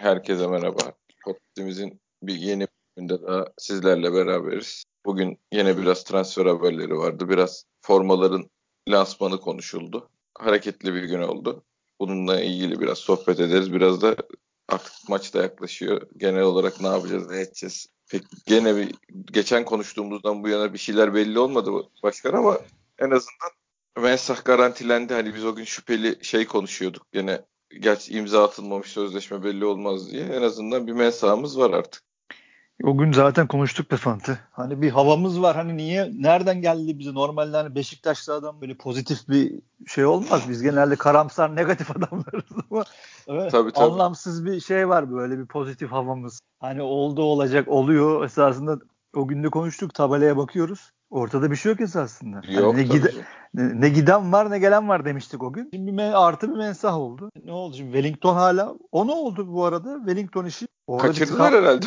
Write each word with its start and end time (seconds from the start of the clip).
Herkese 0.00 0.46
merhaba. 0.46 0.92
Podcast'imizin 1.24 2.00
bir 2.22 2.34
yeni 2.34 2.66
bölümünde 2.96 3.22
daha 3.22 3.44
sizlerle 3.58 4.12
beraberiz. 4.12 4.84
Bugün 5.04 5.38
yine 5.52 5.78
biraz 5.78 6.04
transfer 6.04 6.46
haberleri 6.46 6.96
vardı. 6.96 7.28
Biraz 7.28 7.64
formaların 7.80 8.50
lansmanı 8.88 9.40
konuşuldu. 9.40 10.10
Hareketli 10.38 10.94
bir 10.94 11.02
gün 11.02 11.22
oldu. 11.22 11.64
Bununla 12.00 12.40
ilgili 12.40 12.80
biraz 12.80 12.98
sohbet 12.98 13.40
ederiz. 13.40 13.72
Biraz 13.72 14.02
da 14.02 14.16
artık 14.68 14.92
maç 15.08 15.34
da 15.34 15.42
yaklaşıyor. 15.42 16.02
Genel 16.16 16.42
olarak 16.42 16.80
ne 16.80 16.86
yapacağız, 16.86 17.30
ne 17.30 17.40
edeceğiz? 17.40 17.86
Pek 18.10 18.22
gene 18.46 18.76
bir 18.76 18.94
geçen 19.32 19.64
konuştuğumuzdan 19.64 20.44
bu 20.44 20.48
yana 20.48 20.72
bir 20.72 20.78
şeyler 20.78 21.14
belli 21.14 21.38
olmadı 21.38 21.70
başkan 22.02 22.32
ama 22.32 22.58
en 22.98 23.10
azından 23.10 23.50
Mensah 23.98 24.44
garantilendi. 24.44 25.14
Hani 25.14 25.34
biz 25.34 25.44
o 25.44 25.54
gün 25.54 25.64
şüpheli 25.64 26.24
şey 26.24 26.46
konuşuyorduk. 26.46 27.12
Gene 27.12 27.44
gerçi 27.80 28.14
imza 28.14 28.44
atılmamış 28.44 28.88
sözleşme 28.92 29.44
belli 29.44 29.64
olmaz 29.64 30.12
diye. 30.12 30.24
En 30.24 30.42
azından 30.42 30.86
bir 30.86 30.92
mensahımız 30.92 31.58
var 31.58 31.70
artık. 31.70 32.02
O 32.84 32.98
gün 32.98 33.12
zaten 33.12 33.46
konuştuk 33.46 33.90
be 33.90 33.96
Fante. 33.96 34.38
Hani 34.52 34.82
bir 34.82 34.90
havamız 34.90 35.42
var. 35.42 35.56
Hani 35.56 35.76
niye 35.76 36.10
nereden 36.14 36.62
geldi 36.62 36.98
bize 36.98 37.14
normalde 37.14 37.56
hani 37.56 37.74
Beşiktaşlı 37.74 38.34
adam 38.34 38.60
böyle 38.60 38.74
pozitif 38.74 39.28
bir 39.28 39.60
şey 39.86 40.04
olmaz. 40.04 40.42
Biz 40.48 40.62
genelde 40.62 40.96
karamsar 40.96 41.56
negatif 41.56 41.90
adamlarız 41.96 42.44
ama 42.70 42.84
evet, 43.28 43.50
tabii, 43.52 43.72
tabii. 43.72 43.84
anlamsız 43.84 44.44
bir 44.44 44.60
şey 44.60 44.88
var 44.88 45.12
böyle 45.12 45.38
bir 45.38 45.46
pozitif 45.46 45.90
havamız. 45.90 46.40
Hani 46.60 46.82
oldu 46.82 47.22
olacak 47.22 47.68
oluyor 47.68 48.24
esasında 48.24 48.78
o 49.14 49.28
günde 49.28 49.48
konuştuk 49.48 49.94
tabelaya 49.94 50.36
bakıyoruz. 50.36 50.92
Ortada 51.16 51.50
bir 51.50 51.56
şey 51.56 51.72
yok 51.72 51.80
esasında. 51.80 52.36
Yok 52.36 52.46
yani 52.48 52.76
ne, 52.76 52.82
gide, 52.82 53.12
ne, 53.54 53.80
ne 53.80 53.88
giden 53.88 54.32
var 54.32 54.50
ne 54.50 54.58
gelen 54.58 54.88
var 54.88 55.04
demiştik 55.04 55.42
o 55.42 55.52
gün. 55.52 55.70
Şimdi 55.74 55.92
bir 55.92 56.26
artı 56.26 56.50
bir 56.50 56.56
mensah 56.56 56.98
oldu. 56.98 57.30
Ne 57.44 57.52
oldu 57.52 57.76
şimdi? 57.76 57.92
Wellington 57.92 58.34
hala 58.34 58.74
o 58.92 59.06
ne 59.06 59.12
oldu 59.12 59.52
bu 59.52 59.64
arada? 59.64 59.96
Wellington 59.98 60.44
işi. 60.44 60.66
Kaçırdılar 61.00 61.52
bir... 61.52 61.58
herhalde. 61.58 61.86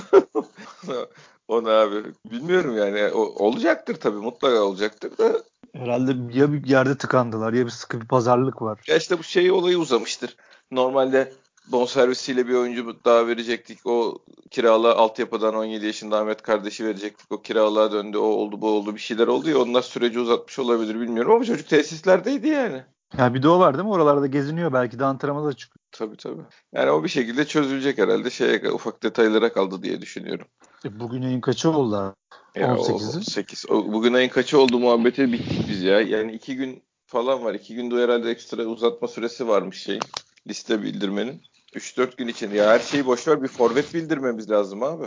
Onu 1.48 1.70
abi 1.70 2.04
bilmiyorum 2.32 2.78
yani 2.78 3.14
o, 3.14 3.46
olacaktır 3.46 3.96
tabii 3.96 4.18
mutlaka 4.18 4.62
olacaktır 4.62 5.18
da. 5.18 5.44
Herhalde 5.74 6.40
ya 6.40 6.54
bir 6.54 6.68
yerde 6.68 6.98
tıkandılar 6.98 7.54
ya 7.54 7.66
bir 7.66 7.72
sıkı 7.72 8.02
bir 8.02 8.08
pazarlık 8.08 8.62
var. 8.62 8.80
Ya 8.88 8.98
işte 8.98 9.20
bu 9.20 9.24
şey 9.24 9.52
olayı 9.52 9.78
uzamıştır. 9.78 10.36
Normalde 10.72 11.34
bonservisiyle 11.72 12.48
bir 12.48 12.54
oyuncu 12.54 12.96
daha 13.06 13.28
verecektik. 13.28 13.80
O 13.86 14.18
kiralığa 14.52 14.96
altyapıdan 14.96 15.56
17 15.56 15.86
yaşında 15.86 16.20
Ahmet 16.20 16.42
kardeşi 16.42 16.86
verecektik. 16.86 17.32
O 17.32 17.42
kiralığa 17.42 17.92
döndü. 17.92 18.18
O 18.18 18.22
oldu 18.22 18.62
bu 18.62 18.70
oldu 18.70 18.96
bir 18.96 19.00
şeyler 19.00 19.28
oldu 19.28 19.50
ya 19.50 19.60
onlar 19.60 19.82
süreci 19.82 20.20
uzatmış 20.20 20.60
olabilir 20.60 21.00
bilmiyorum 21.00 21.32
ama 21.32 21.46
çocuk 21.46 21.70
tesislerdeydi 21.70 22.48
yani. 22.48 22.84
Ya 23.18 23.34
bir 23.34 23.44
de 23.44 23.50
o 23.50 23.60
var 23.60 23.74
değil 23.74 23.86
mi? 23.86 23.92
Oralarda 23.92 24.28
geziniyor 24.28 24.74
belki 24.74 25.00
de 25.00 25.06
antrenmana 25.06 25.46
da 25.46 25.54
çıkıyor. 25.54 25.80
Tabii 25.92 26.18
tabii. 26.18 26.42
Yani 26.74 26.92
o 26.92 27.04
bir 27.04 27.10
şekilde 27.10 27.46
çözülecek 27.46 27.98
herhalde. 27.98 28.30
Şeye 28.30 28.72
ufak 28.72 29.04
detaylara 29.04 29.54
kaldı 29.54 29.84
diye 29.84 30.02
düşünüyorum. 30.02 30.48
E 30.86 31.00
bugün 31.00 31.22
ayın 31.24 31.42
kaçı 31.42 31.70
oldu 31.72 31.96
abi? 31.96 32.16
18'i. 32.56 33.32
8. 33.32 33.66
Bugün 33.70 34.14
ayın 34.14 34.30
kaçı 34.30 34.60
oldu 34.60 34.80
muhabbeti 34.80 35.34
bittik 35.34 35.70
biz 35.70 35.84
ya. 35.84 36.02
Yani 36.02 36.32
iki 36.32 36.56
gün 36.56 36.84
falan 37.06 37.44
var. 37.44 37.54
İki 37.54 37.76
günde 37.76 37.96
herhalde 37.96 38.32
ekstra 38.32 38.64
uzatma 38.64 39.08
süresi 39.08 39.48
varmış 39.48 39.84
şey. 39.84 40.00
Liste 40.48 40.84
bildirmenin. 40.84 41.42
3-4 41.74 42.18
gün 42.18 42.28
için. 42.28 42.52
Ya 42.52 42.70
her 42.70 42.80
şeyi 42.80 43.06
boşver 43.06 43.44
bir 43.44 43.48
forvet 43.48 43.94
bildirmemiz 43.94 44.50
lazım 44.52 44.84
abi. 44.84 45.06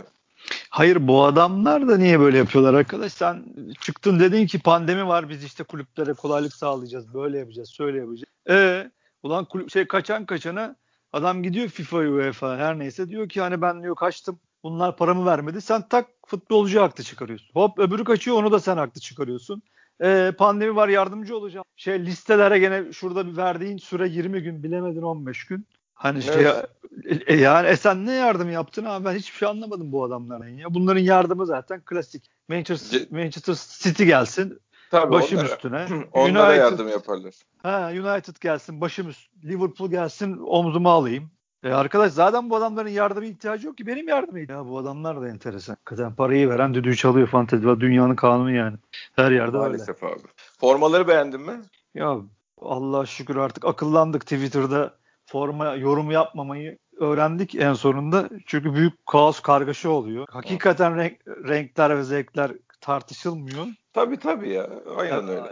Hayır 0.69 1.07
bu 1.07 1.23
adamlar 1.23 1.87
da 1.87 1.97
niye 1.97 2.19
böyle 2.19 2.37
yapıyorlar 2.37 2.73
arkadaş? 2.73 3.13
Sen 3.13 3.45
çıktın 3.81 4.19
dedin 4.19 4.47
ki 4.47 4.59
pandemi 4.59 5.07
var 5.07 5.29
biz 5.29 5.43
işte 5.43 5.63
kulüplere 5.63 6.13
kolaylık 6.13 6.53
sağlayacağız. 6.53 7.13
Böyle 7.13 7.39
yapacağız, 7.39 7.69
şöyle 7.69 7.97
yapacağız. 7.97 8.29
E 8.49 8.91
ulan 9.23 9.45
kulüp 9.45 9.71
şey 9.71 9.87
kaçan 9.87 10.25
kaçana 10.25 10.75
adam 11.13 11.43
gidiyor 11.43 11.67
FIFA, 11.67 11.97
UEFA 11.97 12.57
her 12.57 12.79
neyse 12.79 13.09
diyor 13.09 13.29
ki 13.29 13.41
hani 13.41 13.61
ben 13.61 13.83
diyor 13.83 13.95
kaçtım. 13.95 14.39
Bunlar 14.63 14.97
paramı 14.97 15.25
vermedi. 15.25 15.61
Sen 15.61 15.87
tak 15.87 16.07
futbolcu 16.27 16.81
haklı 16.81 17.03
çıkarıyorsun. 17.03 17.49
Hop 17.53 17.79
öbürü 17.79 18.03
kaçıyor 18.03 18.37
onu 18.37 18.51
da 18.51 18.59
sen 18.59 18.77
haklı 18.77 19.01
çıkarıyorsun. 19.01 19.61
E, 20.03 20.31
pandemi 20.37 20.75
var 20.75 20.87
yardımcı 20.89 21.37
olacağım. 21.37 21.65
Şey 21.75 22.05
listelere 22.05 22.59
gene 22.59 22.93
şurada 22.93 23.27
bir 23.27 23.37
verdiğin 23.37 23.77
süre 23.77 24.07
20 24.07 24.43
gün 24.43 24.63
bilemedin 24.63 25.01
15 25.01 25.45
gün. 25.45 25.67
Hani 25.93 26.23
evet. 26.27 26.65
şey 27.05 27.23
e, 27.27 27.35
yani 27.35 27.67
e 27.67 27.77
sen 27.77 28.05
ne 28.05 28.13
yardım 28.13 28.51
yaptın 28.51 28.85
abi 28.85 29.05
ben 29.05 29.13
hiçbir 29.13 29.37
şey 29.37 29.47
anlamadım 29.47 29.91
bu 29.91 30.03
adamların 30.03 30.57
ya. 30.57 30.73
Bunların 30.73 31.01
yardımı 31.01 31.45
zaten 31.45 31.81
klasik. 31.85 32.23
Manchester, 32.49 33.01
Manchester 33.11 33.55
City 33.83 34.03
gelsin 34.03 34.59
Tabii 34.91 35.11
başım 35.11 35.37
onlara, 35.39 35.53
üstüne. 35.53 35.87
Onlara 36.11 36.47
United, 36.47 36.61
yardım 36.61 36.87
yaparlar. 36.87 37.33
Ha, 37.63 37.89
United 37.91 38.35
gelsin 38.41 38.81
başım 38.81 39.09
üstüne. 39.09 39.51
Liverpool 39.51 39.89
gelsin 39.89 40.37
omzuma 40.37 40.91
alayım. 40.91 41.31
E 41.63 41.71
arkadaş 41.71 42.11
zaten 42.11 42.49
bu 42.49 42.55
adamların 42.55 42.89
yardıma 42.89 43.25
ihtiyacı 43.25 43.67
yok 43.67 43.77
ki 43.77 43.87
benim 43.87 44.07
yardıma 44.07 44.39
Ya 44.39 44.67
bu 44.67 44.77
adamlar 44.77 45.21
da 45.21 45.29
enteresan. 45.29 45.73
Hakikaten 45.73 46.15
parayı 46.15 46.49
veren 46.49 46.73
düdüğü 46.73 46.95
çalıyor 46.95 47.27
fantezi. 47.27 47.63
Dünyanın 47.63 48.15
kanunu 48.15 48.51
yani. 48.51 48.77
Her 49.15 49.31
yerde 49.31 49.57
Maalesef 49.57 50.03
öyle. 50.03 50.13
abi. 50.13 50.21
Formaları 50.59 51.07
beğendin 51.07 51.41
mi? 51.41 51.61
Ya 51.95 52.17
Allah 52.61 53.05
şükür 53.05 53.35
artık 53.35 53.65
akıllandık 53.65 54.21
Twitter'da 54.21 54.93
forma 55.33 55.75
yorum 55.75 56.11
yapmamayı 56.11 56.77
öğrendik 56.99 57.55
en 57.55 57.73
sonunda. 57.73 58.29
Çünkü 58.45 58.73
büyük 58.73 59.05
kaos 59.05 59.39
kargaşa 59.39 59.89
oluyor. 59.89 60.25
Hakikaten 60.29 60.97
renk, 60.97 61.27
renkler 61.27 61.97
ve 61.97 62.03
zevkler 62.03 62.51
tartışılmıyor. 62.81 63.67
Tabii 63.93 64.19
tabii 64.19 64.49
ya. 64.49 64.69
Aynen 64.97 65.27
öyle. 65.27 65.49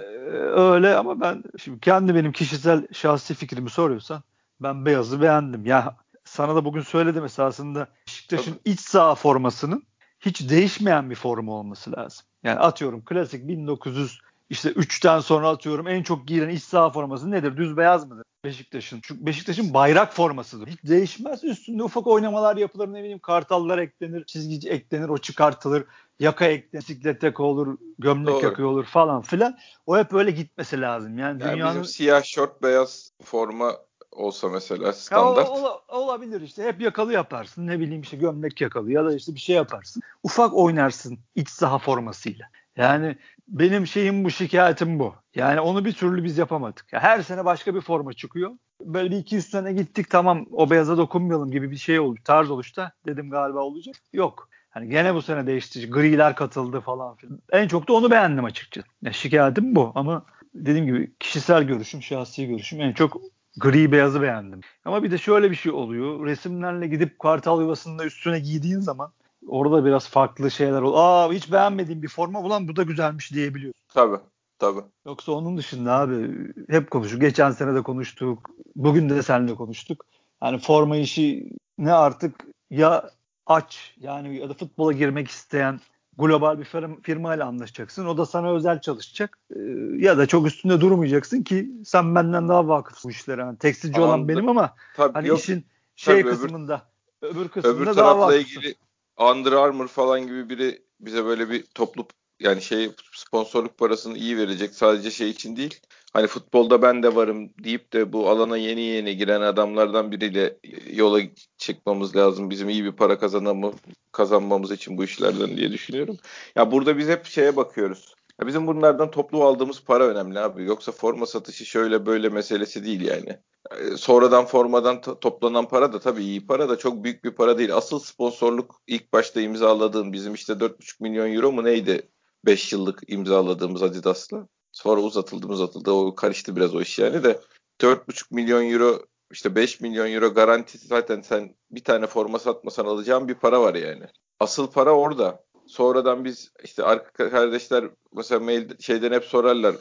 Öyle 0.62 0.96
ama 0.96 1.22
ben 1.22 1.44
şimdi 1.58 1.80
kendi 1.80 2.16
benim 2.16 2.32
kişisel 2.32 2.88
şahsi 2.92 3.34
fikrimi 3.34 3.70
soruyorsan 3.70 4.24
ben 4.60 4.86
beyazı 4.86 5.22
beğendim. 5.22 5.66
Ya 5.66 5.96
sana 6.24 6.56
da 6.56 6.66
bugün 6.66 6.82
söyledim 6.82 7.26
esasında 7.26 7.88
Beşiktaş'ın 8.08 8.60
iç 8.66 8.80
saha 8.80 9.16
formasının 9.16 9.84
hiç 10.20 10.50
değişmeyen 10.50 11.10
bir 11.10 11.16
forma 11.16 11.54
olması 11.54 11.92
lazım. 11.92 12.26
Yani 12.44 12.60
atıyorum 12.60 13.06
klasik 13.06 13.48
1900 13.48 14.22
işte 14.52 14.70
3'ten 14.70 15.20
sonra 15.20 15.50
atıyorum 15.50 15.88
en 15.88 16.04
çok 16.04 16.28
giyilen 16.28 16.50
iç 16.50 16.64
saha 16.64 16.90
forması 16.90 17.32
nedir? 17.32 17.58
Düz 17.58 17.78
beyaz 17.78 18.08
mıdır? 18.08 18.26
Beşiktaş'ın. 18.46 19.00
Çünkü 19.04 19.26
Beşiktaş'ın 19.26 19.74
bayrak 19.74 20.14
formasıdır. 20.14 20.68
Hiç 20.68 20.84
değişmez. 20.84 21.44
Üstünde 21.44 21.84
ufak 21.84 22.08
oynamalar 22.08 22.58
yapılır. 22.58 22.88
Ne 22.88 23.00
bileyim 23.00 23.20
kartallar 23.20 23.78
eklenir, 23.78 24.26
çizgici 24.26 24.70
eklenir, 24.70 25.10
o 25.10 25.18
çıkartılır. 25.18 25.86
Yaka 26.20 26.46
eklenir, 26.46 26.84
bisiklet 26.84 27.24
yaka 27.24 27.44
olur, 27.44 27.78
gömlek 28.00 28.34
Doğru. 28.34 28.46
yaka 28.46 28.66
olur 28.66 28.86
falan 28.86 29.22
filan. 29.22 29.58
O 29.86 29.98
hep 29.98 30.14
öyle 30.14 30.32
gitmesi 30.32 30.82
lazım. 30.82 31.18
Yani, 31.18 31.44
yani 31.44 31.54
dünyanın... 31.54 31.72
bizim 31.72 31.86
siyah 31.86 32.24
şort, 32.24 32.64
beyaz 32.64 33.12
forma 33.24 33.78
olsa 34.12 34.50
mesela 34.50 34.94
standart. 34.94 35.48
Ya, 35.48 35.54
o, 35.54 35.84
o, 35.88 35.98
olabilir 35.98 36.42
işte. 36.42 36.64
Hep 36.64 36.82
yakalı 36.82 37.14
yaparsın. 37.14 37.68
Ne 37.68 37.80
bileyim 37.80 38.02
işte 38.02 38.18
gömlek 38.18 38.62
yakalı 38.62 38.92
ya 38.92 39.06
da 39.06 39.16
işte 39.16 39.36
bir 39.36 39.40
şey 39.40 39.56
yaparsın. 39.56 40.02
Ufak 40.24 40.54
oynarsın 40.54 41.20
iç 41.36 41.50
saha 41.50 41.80
formasıyla. 41.80 42.46
Yani 42.82 43.16
benim 43.48 43.88
şeyim 43.88 44.24
bu, 44.24 44.32
şikayetim 44.32 45.00
bu. 45.00 45.16
Yani 45.36 45.60
onu 45.60 45.86
bir 45.86 45.94
türlü 45.94 46.24
biz 46.24 46.38
yapamadık. 46.38 46.94
Ya 46.94 47.00
her 47.00 47.22
sene 47.22 47.46
başka 47.46 47.76
bir 47.76 47.82
forma 47.82 48.14
çıkıyor. 48.14 48.52
Böyle 48.82 49.12
bir 49.12 49.18
iki 49.18 49.42
sene 49.42 49.74
gittik 49.74 50.10
tamam 50.10 50.46
o 50.52 50.70
beyaza 50.70 50.98
dokunmayalım 50.98 51.52
gibi 51.52 51.72
bir 51.72 51.78
şey 51.78 52.00
oldu. 52.00 52.20
Tarz 52.24 52.52
oluşta 52.52 52.92
dedim 53.06 53.30
galiba 53.30 53.60
olacak. 53.60 53.96
Yok. 54.14 54.50
Hani 54.70 54.90
gene 54.90 55.16
bu 55.16 55.22
sene 55.22 55.48
değişti. 55.48 55.90
Griler 55.90 56.36
katıldı 56.36 56.80
falan 56.80 57.16
filan. 57.16 57.40
En 57.52 57.68
çok 57.68 57.88
da 57.88 57.94
onu 57.94 58.12
beğendim 58.12 58.46
açıkçası. 58.46 58.88
Ya 59.02 59.14
şikayetim 59.14 59.76
bu 59.76 59.92
ama 59.96 60.26
dediğim 60.54 60.86
gibi 60.86 61.12
kişisel 61.20 61.64
görüşüm, 61.64 62.02
şahsi 62.02 62.48
görüşüm 62.48 62.82
en 62.82 62.94
çok 62.94 63.22
gri 63.58 63.92
beyazı 63.92 64.22
beğendim. 64.22 64.60
Ama 64.86 65.04
bir 65.04 65.12
de 65.12 65.18
şöyle 65.18 65.52
bir 65.52 65.56
şey 65.56 65.72
oluyor. 65.72 66.26
Resimlerle 66.26 66.88
gidip 66.88 67.20
kartal 67.20 67.62
yuvasında 67.62 68.06
üstüne 68.06 68.40
giydiğin 68.40 68.80
zaman 68.80 69.12
orada 69.48 69.86
biraz 69.86 70.10
farklı 70.10 70.52
şeyler 70.52 70.82
ol. 70.82 70.94
Aa 70.96 71.34
hiç 71.34 71.52
beğenmediğim 71.52 72.04
bir 72.04 72.08
forma 72.08 72.42
ulan 72.42 72.68
bu 72.68 72.76
da 72.76 72.84
güzelmiş 72.84 73.34
diyebiliyorsun. 73.34 73.82
Tabii. 73.94 74.18
Tabii. 74.60 74.82
Yoksa 75.06 75.32
onun 75.32 75.58
dışında 75.58 75.94
abi 75.94 76.30
hep 76.70 76.92
konuştuk. 76.92 77.22
Geçen 77.22 77.52
sene 77.52 77.76
de 77.76 77.82
konuştuk. 77.82 78.50
Bugün 78.76 79.10
de 79.10 79.24
seninle 79.24 79.56
konuştuk. 79.56 80.06
Yani 80.44 80.60
forma 80.60 80.98
işi 80.98 81.50
ne 81.78 81.94
artık 81.94 82.46
ya 82.70 83.10
aç 83.46 83.94
yani 83.98 84.38
ya 84.38 84.50
da 84.50 84.54
futbola 84.54 84.92
girmek 84.92 85.28
isteyen 85.28 85.80
global 86.18 86.60
bir 86.60 86.66
firma 87.04 87.36
ile 87.36 87.44
anlaşacaksın. 87.44 88.06
O 88.06 88.18
da 88.18 88.26
sana 88.26 88.52
özel 88.52 88.82
çalışacak. 88.82 89.40
Ee, 89.56 89.60
ya 89.98 90.18
da 90.18 90.26
çok 90.26 90.48
üstünde 90.48 90.82
durmayacaksın 90.82 91.44
ki 91.44 91.72
sen 91.86 92.16
benden 92.16 92.50
daha 92.50 92.68
vakıfsın 92.68 93.10
bu 93.10 93.12
işlere. 93.12 93.42
Yani 93.42 93.58
tekstilci 93.58 93.98
Anladım. 93.98 94.14
olan 94.14 94.28
benim 94.28 94.50
ama 94.50 94.76
tabii, 94.96 95.14
hani 95.14 95.28
yok, 95.28 95.40
işin 95.40 95.66
şey 95.96 96.22
tabii, 96.22 96.32
kısmında 96.32 96.90
öbür, 97.22 97.36
öbür 97.36 97.50
kısmında 97.50 97.78
öbür 97.78 97.98
daha 97.98 98.20
vakıfsın. 98.20 98.42
ilgili 98.42 98.76
Under 99.22 99.52
Armour 99.52 99.88
falan 99.88 100.28
gibi 100.28 100.50
biri 100.50 100.84
bize 101.00 101.26
böyle 101.26 101.50
bir 101.50 101.64
toplu 101.64 102.08
yani 102.40 102.62
şey 102.62 102.92
sponsorluk 103.14 103.78
parasını 103.78 104.18
iyi 104.18 104.38
verecek 104.38 104.76
sadece 104.76 105.12
şey 105.12 105.30
için 105.30 105.56
değil. 105.56 105.80
Hani 106.14 106.28
futbolda 106.28 106.82
ben 106.82 107.04
de 107.04 107.16
varım 107.16 107.50
deyip 107.64 107.94
de 107.94 108.14
bu 108.14 108.30
alana 108.30 108.58
yeni 108.58 108.82
yeni 108.82 109.18
giren 109.18 109.42
adamlardan 109.42 110.12
biriyle 110.12 110.58
yola 110.94 111.22
çıkmamız 111.58 112.16
lazım. 112.16 112.50
Bizim 112.50 112.70
iyi 112.70 112.84
bir 112.84 112.92
para 112.92 113.20
kazanamı, 113.20 113.74
kazanmamız 114.12 114.72
için 114.72 114.98
bu 114.98 115.04
işlerden 115.04 115.58
diye 115.58 115.72
düşünüyorum. 115.72 116.18
Ya 116.56 116.72
burada 116.72 116.98
biz 116.98 117.08
hep 117.08 117.26
şeye 117.26 117.56
bakıyoruz. 117.56 118.16
Ya 118.42 118.48
bizim 118.48 118.68
bunlardan 118.68 119.12
toplu 119.12 119.44
aldığımız 119.44 119.84
para 119.84 120.08
önemli 120.08 120.40
abi. 120.40 120.64
Yoksa 120.64 120.92
forma 120.92 121.26
satışı 121.26 121.66
şöyle 121.66 122.06
böyle 122.06 122.30
meselesi 122.30 122.86
değil 122.86 123.02
yani. 123.02 123.40
Ee, 123.72 123.98
sonradan 123.98 124.46
formadan 124.46 125.02
toplanan 125.02 125.68
para 125.68 125.94
da 125.94 126.00
tabii 126.00 126.24
iyi 126.24 126.48
para 126.48 126.70
da 126.70 126.78
çok 126.78 127.04
büyük 127.04 127.24
bir 127.24 127.32
para 127.32 127.58
değil. 127.58 127.76
Asıl 127.76 128.00
sponsorluk 128.00 128.82
ilk 128.88 129.14
başta 129.14 129.42
imzaladığın 129.42 130.14
bizim 130.14 130.34
işte 130.34 130.54
4,5 130.54 131.04
milyon 131.04 131.34
euro 131.34 131.52
mu 131.52 131.64
neydi 131.64 132.10
5 132.46 132.74
yıllık 132.74 133.02
imzaladığımız 133.08 133.84
Adidas'la. 133.84 134.48
Sonra 134.72 135.02
uzatıldı 135.02 135.48
uzatıldı 135.48 135.92
o 135.92 136.16
karıştı 136.16 136.56
biraz 136.56 136.76
o 136.76 136.82
iş 136.82 137.00
yani 137.00 137.24
de 137.24 137.40
4,5 137.82 138.26
milyon 138.32 138.70
euro 138.72 139.06
işte 139.32 139.56
5 139.56 139.82
milyon 139.82 140.12
euro 140.12 140.34
garantisi 140.34 140.88
zaten 140.88 141.22
sen 141.22 141.56
bir 141.72 141.84
tane 141.84 142.08
forma 142.08 142.40
satmasan 142.40 142.86
alacağın 142.86 143.28
bir 143.28 143.36
para 143.36 143.62
var 143.62 143.76
yani. 143.76 144.06
Asıl 144.40 144.72
para 144.72 144.92
orada. 144.92 145.44
Sonradan 145.72 146.26
biz 146.26 146.52
işte 146.64 146.84
arka 146.84 147.30
kardeşler 147.30 147.84
mesela 148.16 148.40
mail 148.40 148.70
şeyden 148.80 149.12
hep 149.12 149.24
sorarlar 149.24 149.76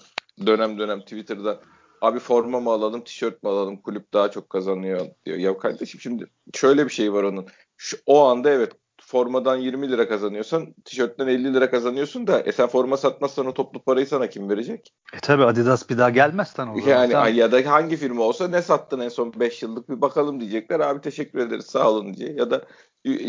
dönem 0.46 0.78
dönem 0.78 1.00
Twitter'da 1.00 1.60
abi 2.00 2.18
forma 2.18 2.60
mı 2.60 2.70
alalım 2.70 3.04
tişört 3.04 3.42
mü 3.42 3.48
alalım 3.50 3.76
kulüp 3.76 4.12
daha 4.12 4.30
çok 4.30 4.50
kazanıyor 4.50 5.06
diyor. 5.26 5.38
Ya 5.38 5.58
kardeşim 5.58 6.00
şimdi 6.00 6.26
şöyle 6.54 6.84
bir 6.84 6.90
şey 6.90 7.12
var 7.12 7.22
onun. 7.22 7.46
Şu, 7.76 7.96
o 8.06 8.24
anda 8.24 8.50
evet 8.50 8.72
formadan 9.10 9.56
20 9.56 9.90
lira 9.90 10.08
kazanıyorsan 10.08 10.74
tişörtten 10.84 11.26
50 11.26 11.54
lira 11.54 11.70
kazanıyorsun 11.70 12.26
da 12.26 12.40
e 12.40 12.52
sen 12.52 12.66
forma 12.66 12.96
satmazsan 12.96 13.46
o 13.46 13.54
toplu 13.54 13.82
parayı 13.82 14.06
sana 14.06 14.26
kim 14.28 14.50
verecek? 14.50 14.94
E 15.14 15.20
tabi 15.20 15.44
Adidas 15.44 15.90
bir 15.90 15.98
daha 15.98 16.10
gelmez 16.10 16.48
sana 16.48 16.74
o 16.74 16.80
zaman. 16.80 16.88
Yani 16.88 17.12
sen... 17.12 17.34
ya 17.34 17.52
da 17.52 17.70
hangi 17.70 17.96
firma 17.96 18.22
olsa 18.22 18.48
ne 18.48 18.62
sattın 18.62 19.00
en 19.00 19.08
son 19.08 19.32
5 19.36 19.62
yıllık 19.62 19.88
bir 19.88 20.00
bakalım 20.00 20.40
diyecekler. 20.40 20.80
Abi 20.80 21.00
teşekkür 21.00 21.38
ederiz 21.38 21.66
sağ 21.66 21.90
olun 21.90 22.14
diye. 22.14 22.32
Ya 22.32 22.50
da 22.50 22.64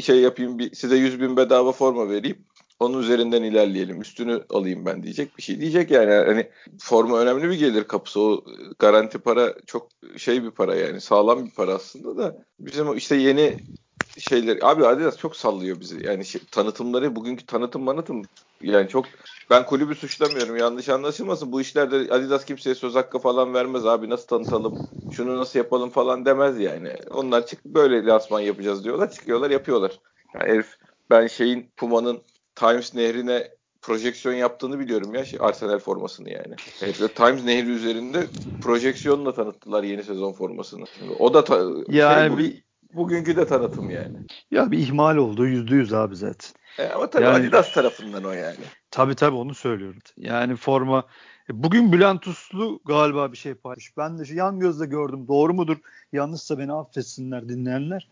şey 0.02 0.20
yapayım 0.20 0.60
bir 0.60 0.76
size 0.76 0.96
100 0.96 1.22
bin 1.22 1.38
bedava 1.38 1.72
forma 1.72 2.10
vereyim. 2.10 2.46
Onun 2.82 3.02
üzerinden 3.02 3.44
ilerleyelim. 3.44 4.02
Üstünü 4.02 4.44
alayım 4.50 4.86
ben 4.86 5.04
diyecek 5.04 5.38
bir 5.38 5.44
şey 5.44 5.60
diyecek 5.62 5.92
yani. 5.92 6.14
Hani 6.14 6.50
forma 6.80 7.20
önemli 7.20 7.50
bir 7.50 7.60
gelir 7.60 7.84
kapısı. 7.84 8.20
O 8.22 8.44
garanti 8.80 9.20
para 9.20 9.54
çok 9.66 9.88
şey 10.18 10.44
bir 10.44 10.52
para 10.52 10.76
yani. 10.76 11.02
Sağlam 11.02 11.46
bir 11.46 11.52
para 11.52 11.74
aslında 11.74 12.18
da. 12.18 12.46
Bizim 12.60 12.98
işte 12.98 13.16
yeni 13.16 13.58
şeyler 14.18 14.60
abi 14.62 14.88
Adidas 14.88 15.18
çok 15.18 15.36
sallıyor 15.36 15.80
bizi. 15.80 16.06
Yani 16.06 16.26
şey, 16.26 16.42
tanıtımları 16.52 17.16
bugünkü 17.16 17.46
tanıtım 17.46 17.84
manıtım 17.84 18.22
yani 18.62 18.90
çok 18.90 19.06
ben 19.50 19.66
kulübü 19.66 19.96
suçlamıyorum. 19.96 20.58
Yanlış 20.58 20.90
anlaşılmasın. 20.90 21.52
Bu 21.52 21.62
işlerde 21.62 21.96
Adidas 21.96 22.46
kimseye 22.46 22.76
söz 22.76 22.96
hakkı 22.96 23.20
falan 23.20 23.54
vermez 23.54 23.86
abi. 23.86 24.10
Nasıl 24.10 24.28
tanıtalım? 24.28 24.74
Şunu 25.10 25.38
nasıl 25.38 25.60
yapalım 25.60 25.90
falan 25.90 26.26
demez 26.26 26.60
yani. 26.60 26.96
Onlar 27.12 27.46
çık 27.46 27.66
böyle 27.66 28.06
lansman 28.06 28.40
yapacağız 28.40 28.84
diyorlar. 28.84 29.12
Çıkıyorlar 29.12 29.52
yapıyorlar. 29.52 30.00
Yani 30.34 30.50
herif 30.50 30.78
ben 31.10 31.28
şeyin 31.28 31.72
Puma'nın 31.78 32.22
Times 32.62 32.96
Nehri'ne 32.96 33.48
projeksiyon 33.82 34.36
yaptığını 34.36 34.80
biliyorum 34.80 35.16
ya 35.16 35.26
şey, 35.26 35.40
Arsenal 35.42 35.80
formasını 35.80 36.30
yani. 36.30 36.56
Evet, 36.82 37.16
Times 37.16 37.44
Nehri 37.46 37.70
üzerinde 37.70 38.28
projeksiyonla 38.62 39.34
tanıttılar 39.34 39.84
yeni 39.84 40.04
sezon 40.04 40.34
formasını. 40.34 40.86
O 41.20 41.34
da 41.34 41.44
ta- 41.44 41.66
yani 41.88 42.30
şey, 42.30 42.38
bir 42.38 42.64
bugünkü 42.94 43.36
de 43.36 43.46
tanıtım 43.46 43.90
yani. 43.90 44.18
Ya 44.52 44.72
bir 44.72 44.78
ihmal 44.78 45.18
oldu 45.18 45.46
yüzde 45.46 45.76
yüz 45.76 45.94
abi 45.94 46.16
zaten. 46.16 46.50
E, 46.78 46.88
ama 46.90 47.10
tabii 47.10 47.24
yani, 47.24 47.36
Adidas 47.36 47.74
tarafından 47.74 48.24
o 48.24 48.32
yani. 48.32 48.60
Tabii 48.92 49.16
tabii 49.16 49.36
onu 49.36 49.54
söylüyorum. 49.54 50.00
Yani 50.18 50.56
forma 50.56 51.06
e, 51.50 51.64
Bugün 51.64 51.92
Bülent 51.92 52.28
Uslu 52.28 52.80
galiba 52.86 53.32
bir 53.32 53.38
şey 53.38 53.54
paylaşmış. 53.54 53.98
Ben 53.98 54.20
de 54.20 54.26
şu 54.26 54.36
yan 54.36 54.60
gözle 54.60 54.86
gördüm. 54.86 55.28
Doğru 55.28 55.54
mudur? 55.54 55.78
Yanlışsa 56.14 56.60
beni 56.60 56.74
affetsinler 56.74 57.50
dinleyenler. 57.50 58.08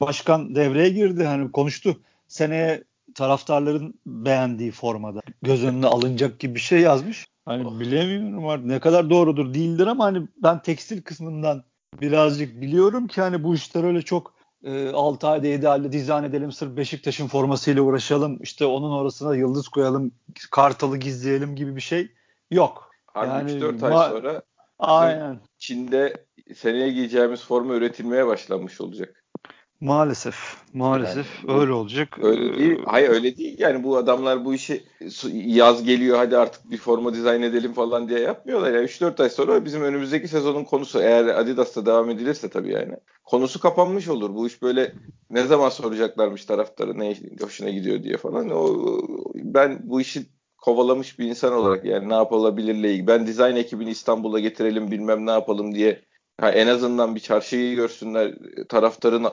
Başkan 0.00 0.54
devreye 0.54 0.88
girdi. 0.88 1.24
Hani 1.24 1.52
konuştu. 1.52 2.00
Seneye 2.28 2.84
taraftarların 3.14 3.94
beğendiği 4.06 4.70
formada 4.70 5.20
göz 5.42 5.64
önüne 5.64 5.86
alınacak 5.86 6.40
gibi 6.40 6.54
bir 6.54 6.60
şey 6.60 6.80
yazmış. 6.80 7.26
Hani 7.44 7.66
oh. 7.66 7.80
bilemiyorum 7.80 8.48
artık 8.48 8.66
ne 8.66 8.80
kadar 8.80 9.10
doğrudur 9.10 9.54
değildir 9.54 9.86
ama 9.86 10.04
hani 10.04 10.28
ben 10.42 10.62
tekstil 10.62 11.02
kısmından 11.02 11.64
birazcık 12.00 12.60
biliyorum 12.60 13.06
ki 13.06 13.20
hani 13.20 13.44
bu 13.44 13.54
işler 13.54 13.84
öyle 13.84 14.02
çok 14.02 14.34
e, 14.64 14.88
6 14.88 15.28
ayda 15.28 15.46
7 15.46 15.68
ayda 15.68 15.92
dizayn 15.92 16.24
edelim 16.24 16.52
sırf 16.52 16.76
Beşiktaş'ın 16.76 17.26
formasıyla 17.26 17.82
uğraşalım 17.82 18.38
işte 18.42 18.66
onun 18.66 18.90
orasına 18.90 19.36
yıldız 19.36 19.68
koyalım 19.68 20.12
kartalı 20.50 20.96
gizleyelim 20.96 21.56
gibi 21.56 21.76
bir 21.76 21.80
şey 21.80 22.12
yok. 22.50 22.90
Abi 23.14 23.28
yani 23.28 23.50
3-4 23.50 23.94
ay 23.94 24.10
sonra 24.10 24.42
Aynen. 24.78 25.40
Çin'de 25.58 26.26
seneye 26.56 26.90
giyeceğimiz 26.90 27.44
forma 27.44 27.74
üretilmeye 27.74 28.26
başlanmış 28.26 28.80
olacak. 28.80 29.24
Maalesef. 29.80 30.56
Maalesef 30.72 31.26
yani, 31.48 31.60
öyle 31.60 31.72
olacak. 31.72 32.18
Öyle 32.22 32.58
değil. 32.58 32.78
Hayır 32.84 33.08
öyle 33.08 33.36
değil. 33.36 33.56
Yani 33.58 33.84
bu 33.84 33.96
adamlar 33.96 34.44
bu 34.44 34.54
işi 34.54 34.84
yaz 35.32 35.84
geliyor 35.84 36.18
hadi 36.18 36.36
artık 36.36 36.70
bir 36.70 36.76
forma 36.78 37.14
dizayn 37.14 37.42
edelim 37.42 37.72
falan 37.72 38.08
diye 38.08 38.20
yapmıyorlar. 38.20 38.72
Yani 38.72 38.86
3-4 38.86 39.22
ay 39.22 39.30
sonra 39.30 39.64
bizim 39.64 39.82
önümüzdeki 39.82 40.28
sezonun 40.28 40.64
konusu 40.64 41.00
eğer 41.00 41.24
Adidas'ta 41.24 41.86
devam 41.86 42.10
edilirse 42.10 42.48
tabii 42.48 42.72
yani. 42.72 42.96
Konusu 43.24 43.60
kapanmış 43.60 44.08
olur. 44.08 44.34
Bu 44.34 44.46
iş 44.46 44.62
böyle 44.62 44.92
ne 45.30 45.42
zaman 45.42 45.68
soracaklarmış 45.68 46.44
taraftarı 46.44 46.98
ne 46.98 47.16
hoşuna 47.40 47.70
gidiyor 47.70 48.02
diye 48.02 48.16
falan. 48.16 48.50
O, 48.50 48.76
ben 49.34 49.78
bu 49.82 50.00
işi 50.00 50.26
kovalamış 50.58 51.18
bir 51.18 51.26
insan 51.26 51.52
olarak 51.52 51.84
yani 51.84 52.08
ne 52.08 52.14
yapılabilirle 52.14 52.92
ilgili. 52.92 53.06
Ben 53.06 53.26
dizayn 53.26 53.56
ekibini 53.56 53.90
İstanbul'a 53.90 54.40
getirelim 54.40 54.90
bilmem 54.90 55.26
ne 55.26 55.30
yapalım 55.30 55.74
diye 55.74 56.02
Ha, 56.40 56.50
en 56.50 56.66
azından 56.66 57.14
bir 57.14 57.20
çarşıyı 57.20 57.76
görsünler, 57.76 58.34
taraftarın 58.68 59.24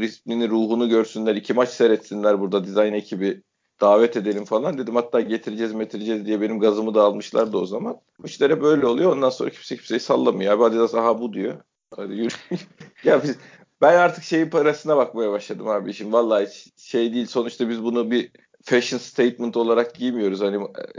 ritmini, 0.00 0.48
ruhunu 0.48 0.88
görsünler, 0.88 1.36
iki 1.36 1.54
maç 1.54 1.68
seyretsinler 1.68 2.40
burada 2.40 2.64
dizayn 2.64 2.92
ekibi 2.92 3.42
davet 3.80 4.16
edelim 4.16 4.44
falan 4.44 4.78
dedim. 4.78 4.94
Hatta 4.96 5.20
getireceğiz 5.20 5.72
metireceğiz 5.72 6.26
diye 6.26 6.40
benim 6.40 6.60
gazımı 6.60 6.94
da 6.94 7.02
almışlardı 7.02 7.56
o 7.56 7.66
zaman. 7.66 8.00
Bu 8.22 8.26
işlere 8.26 8.62
böyle 8.62 8.86
oluyor. 8.86 9.12
Ondan 9.12 9.30
sonra 9.30 9.50
kimse 9.50 9.76
kimseyi 9.76 10.00
sallamıyor. 10.00 10.54
Abi 10.54 10.64
Adidas 10.64 10.94
aha 10.94 11.20
bu 11.20 11.32
diyor. 11.32 11.60
Hadi 11.96 12.14
yürü. 12.14 12.34
ya 13.04 13.22
biz, 13.22 13.36
ben 13.80 13.98
artık 13.98 14.24
şeyin 14.24 14.50
parasına 14.50 14.96
bakmaya 14.96 15.32
başladım 15.32 15.68
abi 15.68 15.90
işin. 15.90 16.12
Vallahi 16.12 16.48
şey 16.76 17.14
değil 17.14 17.26
sonuçta 17.26 17.68
biz 17.68 17.82
bunu 17.84 18.10
bir 18.10 18.30
fashion 18.62 18.98
statement 18.98 19.56
olarak 19.56 19.94
giymiyoruz. 19.94 20.40
Hani 20.40 20.56
e, 20.56 20.92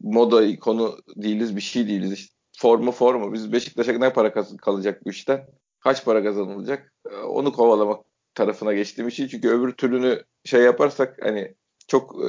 moda 0.00 0.44
ikonu 0.44 0.98
değiliz 1.16 1.56
bir 1.56 1.60
şey 1.60 1.88
değiliz. 1.88 2.12
İşte 2.12 2.34
formu 2.58 2.92
formu. 2.92 3.32
Biz 3.32 3.52
Beşiktaş'a 3.52 3.92
ne 3.92 4.12
para 4.12 4.32
kalacak 4.56 5.06
bu 5.06 5.10
işten? 5.10 5.46
Kaç 5.80 6.04
para 6.04 6.22
kazanılacak? 6.22 6.92
Ee, 7.10 7.16
onu 7.16 7.52
kovalamak 7.52 8.04
tarafına 8.34 8.72
geçtiğim 8.72 9.08
için. 9.08 9.28
Çünkü 9.28 9.48
öbür 9.48 9.72
türünü 9.72 10.22
şey 10.44 10.62
yaparsak 10.62 11.18
hani 11.22 11.54
çok 11.88 12.16
e, 12.24 12.28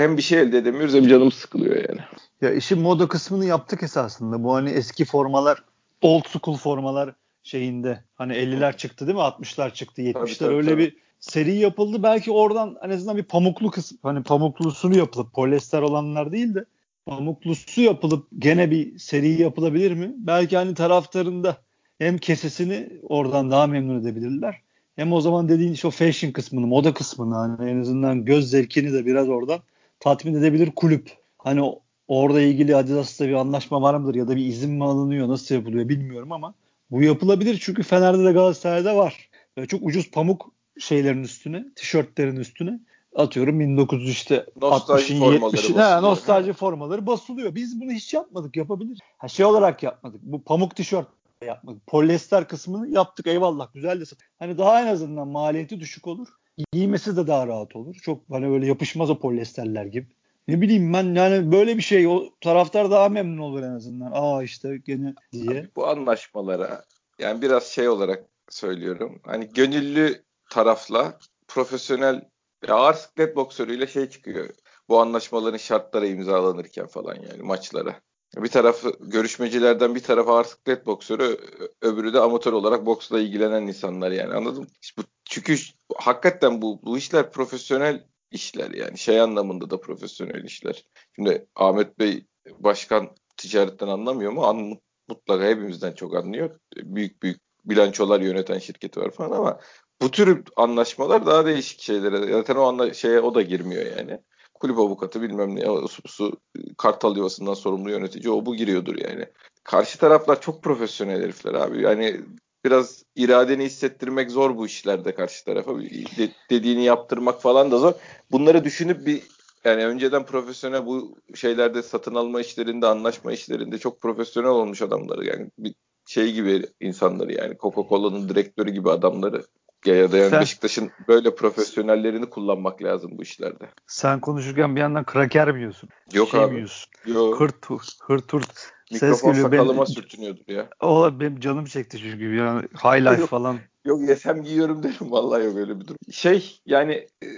hem 0.00 0.16
bir 0.16 0.22
şey 0.22 0.40
elde 0.40 0.58
edemiyoruz 0.58 0.94
hem 0.94 1.08
canım 1.08 1.32
sıkılıyor 1.32 1.76
yani. 1.76 2.00
Ya 2.40 2.52
işin 2.52 2.80
moda 2.80 3.08
kısmını 3.08 3.44
yaptık 3.44 3.82
esasında. 3.82 4.44
Bu 4.44 4.54
hani 4.54 4.70
eski 4.70 5.04
formalar, 5.04 5.64
old 6.02 6.24
school 6.28 6.56
formalar 6.56 7.14
şeyinde. 7.42 8.04
Hani 8.14 8.32
50'ler 8.32 8.76
çıktı 8.76 9.06
değil 9.06 9.16
mi? 9.16 9.22
60'lar 9.22 9.74
çıktı, 9.74 10.02
70'ler 10.02 10.12
tabii, 10.12 10.38
tabii, 10.38 10.54
öyle 10.54 10.70
tabii. 10.70 10.82
bir 10.82 10.96
seri 11.20 11.54
yapıldı. 11.56 12.02
Belki 12.02 12.30
oradan 12.30 12.76
en 12.82 12.90
azından 12.90 13.16
bir 13.16 13.22
pamuklu 13.22 13.70
kısım, 13.70 13.98
hani 14.02 14.22
pamuklusunu 14.22 14.98
yapılıp 14.98 15.32
polyester 15.32 15.82
olanlar 15.82 16.32
değil 16.32 16.54
de 16.54 16.64
pamuklusu 17.08 17.80
yapılıp 17.82 18.28
gene 18.38 18.70
bir 18.70 18.98
seri 18.98 19.42
yapılabilir 19.42 19.92
mi? 19.92 20.14
Belki 20.16 20.56
hani 20.56 20.74
taraftarında 20.74 21.56
hem 21.98 22.18
kesesini 22.18 22.88
oradan 23.02 23.50
daha 23.50 23.66
memnun 23.66 24.00
edebilirler. 24.02 24.60
Hem 24.96 25.12
o 25.12 25.20
zaman 25.20 25.48
dediğin 25.48 25.72
işte 25.72 25.88
o 25.88 25.90
fashion 25.90 26.32
kısmını, 26.32 26.66
moda 26.66 26.94
kısmını 26.94 27.34
hani 27.34 27.70
en 27.70 27.80
azından 27.80 28.24
göz 28.24 28.50
zevkini 28.50 28.92
de 28.92 29.06
biraz 29.06 29.28
oradan 29.28 29.60
tatmin 30.00 30.34
edebilir 30.34 30.70
kulüp. 30.76 31.10
Hani 31.38 31.72
orada 32.08 32.40
ilgili 32.40 32.76
Adidas'ta 32.76 33.28
bir 33.28 33.32
anlaşma 33.32 33.82
var 33.82 33.94
mıdır 33.94 34.14
ya 34.14 34.28
da 34.28 34.36
bir 34.36 34.46
izin 34.46 34.70
mi 34.70 34.84
alınıyor, 34.84 35.28
nasıl 35.28 35.54
yapılıyor 35.54 35.88
bilmiyorum 35.88 36.32
ama 36.32 36.54
bu 36.90 37.02
yapılabilir 37.02 37.58
çünkü 37.60 37.82
Fener'de 37.82 38.24
de 38.24 38.32
Galatasaray'da 38.32 38.96
var. 38.96 39.28
Böyle 39.56 39.68
çok 39.68 39.82
ucuz 39.82 40.10
pamuk 40.10 40.52
şeylerin 40.78 41.22
üstüne, 41.22 41.64
tişörtlerin 41.76 42.36
üstüne 42.36 42.80
atıyorum 43.14 43.60
1900 43.60 44.10
işte 44.10 44.46
nostalji 44.60 45.14
60'ın 45.14 45.50
70'in 45.50 45.78
he, 45.78 46.02
nostalji 46.02 46.52
formaları 46.52 47.06
basılıyor. 47.06 47.54
Biz 47.54 47.80
bunu 47.80 47.90
hiç 47.90 48.14
yapmadık 48.14 48.56
yapabilir. 48.56 48.98
Ha, 49.18 49.28
şey 49.28 49.46
olarak 49.46 49.82
yapmadık. 49.82 50.20
Bu 50.22 50.42
pamuk 50.42 50.76
tişört 50.76 51.08
yapmadık. 51.46 51.86
Polyester 51.86 52.48
kısmını 52.48 52.88
yaptık 52.88 53.26
eyvallah 53.26 53.74
güzel 53.74 54.00
de 54.00 54.04
Hani 54.38 54.58
daha 54.58 54.82
en 54.82 54.86
azından 54.86 55.28
maliyeti 55.28 55.80
düşük 55.80 56.06
olur. 56.06 56.28
Giymesi 56.72 57.16
de 57.16 57.26
daha 57.26 57.46
rahat 57.46 57.76
olur. 57.76 57.94
Çok 57.94 58.22
hani 58.30 58.48
böyle 58.50 58.66
yapışmaz 58.66 59.10
o 59.10 59.18
polyesterler 59.18 59.84
gibi. 59.84 60.06
Ne 60.48 60.60
bileyim 60.60 60.92
ben 60.92 61.14
yani 61.14 61.52
böyle 61.52 61.76
bir 61.76 61.82
şey 61.82 62.06
o 62.06 62.24
taraftar 62.40 62.90
daha 62.90 63.08
memnun 63.08 63.38
olur 63.38 63.62
en 63.62 63.72
azından. 63.72 64.10
Aa 64.14 64.42
işte 64.42 64.76
gene 64.86 65.14
diye. 65.32 65.50
Abi 65.50 65.68
bu 65.76 65.88
anlaşmalara 65.88 66.84
yani 67.18 67.42
biraz 67.42 67.64
şey 67.66 67.88
olarak 67.88 68.24
söylüyorum. 68.48 69.20
Hani 69.24 69.48
gönüllü 69.54 70.22
tarafla 70.50 71.18
profesyonel 71.48 72.28
ya 72.68 72.74
ağır 72.74 72.94
siklet 72.94 73.36
boksörüyle 73.36 73.86
şey 73.86 74.10
çıkıyor. 74.10 74.50
Bu 74.88 75.00
anlaşmaların 75.00 75.58
şartları 75.58 76.06
imzalanırken 76.06 76.86
falan 76.86 77.14
yani 77.14 77.42
maçlara. 77.42 78.00
Bir 78.36 78.48
tarafı 78.48 78.92
görüşmecilerden 79.00 79.94
bir 79.94 80.02
tarafı 80.02 80.30
ağır 80.30 80.44
siklet 80.44 80.86
boksörü 80.86 81.38
öbürü 81.82 82.14
de 82.14 82.20
amatör 82.20 82.52
olarak 82.52 82.86
boksla 82.86 83.20
ilgilenen 83.20 83.62
insanlar 83.62 84.10
yani 84.10 84.34
anladın 84.34 84.62
mı? 84.62 84.68
Bu, 84.98 85.02
çünkü 85.24 85.56
hakikaten 85.96 86.62
bu, 86.62 86.80
bu 86.82 86.98
işler 86.98 87.32
profesyonel 87.32 88.04
işler 88.30 88.70
yani 88.70 88.98
şey 88.98 89.20
anlamında 89.20 89.70
da 89.70 89.80
profesyonel 89.80 90.44
işler. 90.44 90.84
Şimdi 91.16 91.46
Ahmet 91.54 91.98
Bey 91.98 92.26
başkan 92.58 93.14
ticaretten 93.36 93.88
anlamıyor 93.88 94.32
mu? 94.32 94.44
An, 94.46 94.78
mutlaka 95.08 95.44
hepimizden 95.44 95.92
çok 95.92 96.16
anlıyor. 96.16 96.60
Büyük 96.76 97.22
büyük 97.22 97.40
bilançolar 97.64 98.20
yöneten 98.20 98.58
şirketi 98.58 99.00
var 99.00 99.10
falan 99.10 99.30
ama 99.30 99.60
bu 100.02 100.10
tür 100.10 100.42
anlaşmalar 100.56 101.26
daha 101.26 101.46
değişik 101.46 101.80
şeylere. 101.80 102.32
Zaten 102.32 102.56
o 102.56 102.62
anla 102.62 102.94
şeye 102.94 103.20
o 103.20 103.34
da 103.34 103.42
girmiyor 103.42 103.96
yani. 103.96 104.20
Kulüp 104.54 104.78
avukatı 104.78 105.22
bilmem 105.22 105.56
ne 105.56 105.88
su, 106.06 106.32
Kartal 106.78 107.16
Yuvası'ndan 107.16 107.54
sorumlu 107.54 107.90
yönetici 107.90 108.32
o 108.32 108.46
bu 108.46 108.56
giriyordur 108.56 108.96
yani. 108.96 109.26
Karşı 109.64 109.98
taraflar 109.98 110.40
çok 110.40 110.62
profesyonel 110.62 111.22
herifler 111.22 111.54
abi. 111.54 111.82
Yani 111.82 112.20
biraz 112.64 113.02
iradeni 113.16 113.64
hissettirmek 113.64 114.30
zor 114.30 114.56
bu 114.56 114.66
işlerde 114.66 115.14
karşı 115.14 115.44
tarafa. 115.44 115.80
De, 115.80 116.30
dediğini 116.50 116.84
yaptırmak 116.84 117.42
falan 117.42 117.70
da 117.70 117.78
zor. 117.78 117.92
Bunları 118.30 118.64
düşünüp 118.64 119.06
bir 119.06 119.22
yani 119.64 119.86
önceden 119.86 120.26
profesyonel 120.26 120.86
bu 120.86 121.16
şeylerde 121.34 121.82
satın 121.82 122.14
alma 122.14 122.40
işlerinde, 122.40 122.86
anlaşma 122.86 123.32
işlerinde 123.32 123.78
çok 123.78 124.00
profesyonel 124.00 124.50
olmuş 124.50 124.82
adamları 124.82 125.26
yani 125.26 125.50
bir 125.58 125.74
şey 126.06 126.32
gibi 126.32 126.66
insanları 126.80 127.32
yani 127.32 127.56
Coca-Cola'nın 127.56 128.28
direktörü 128.28 128.70
gibi 128.70 128.90
adamları 128.90 129.42
ya 129.86 130.12
da 130.12 130.16
yani 130.16 130.30
sen, 130.30 130.40
Beşiktaş'ın 130.40 130.90
böyle 131.08 131.34
profesyonellerini 131.34 132.30
kullanmak 132.30 132.82
lazım 132.82 133.10
bu 133.18 133.22
işlerde. 133.22 133.68
Sen 133.86 134.20
konuşurken 134.20 134.76
bir 134.76 134.80
yandan 134.80 135.04
kraker 135.04 135.52
mi 135.52 135.58
yiyorsun? 135.58 135.88
Yok 136.12 136.28
şey 136.28 136.40
abi. 136.40 136.50
Mi 136.50 136.56
yiyorsun? 136.56 136.90
Yok. 137.06 137.40
Hırt 137.40 137.70
hırt 138.08 138.32
hırt. 138.32 138.72
Mikrofon 138.92 139.32
Ses 139.32 139.42
sakalıma 139.42 139.84
benim, 139.84 139.86
sürtünüyordur 139.86 140.52
ya. 140.52 140.68
O 140.80 141.20
benim 141.20 141.40
canım 141.40 141.64
çekti 141.64 141.98
çünkü 141.98 142.34
yani 142.34 142.62
high 142.62 143.00
life 143.00 143.20
yok, 143.20 143.30
falan. 143.30 143.58
Yok 143.84 144.00
yesem 144.08 144.42
giyiyorum 144.42 144.82
derim 144.82 144.96
vallahi 145.12 145.44
yok 145.44 145.56
öyle 145.56 145.80
bir 145.80 145.86
durum. 145.86 145.98
Şey 146.12 146.60
yani 146.66 146.92
e, 147.22 147.28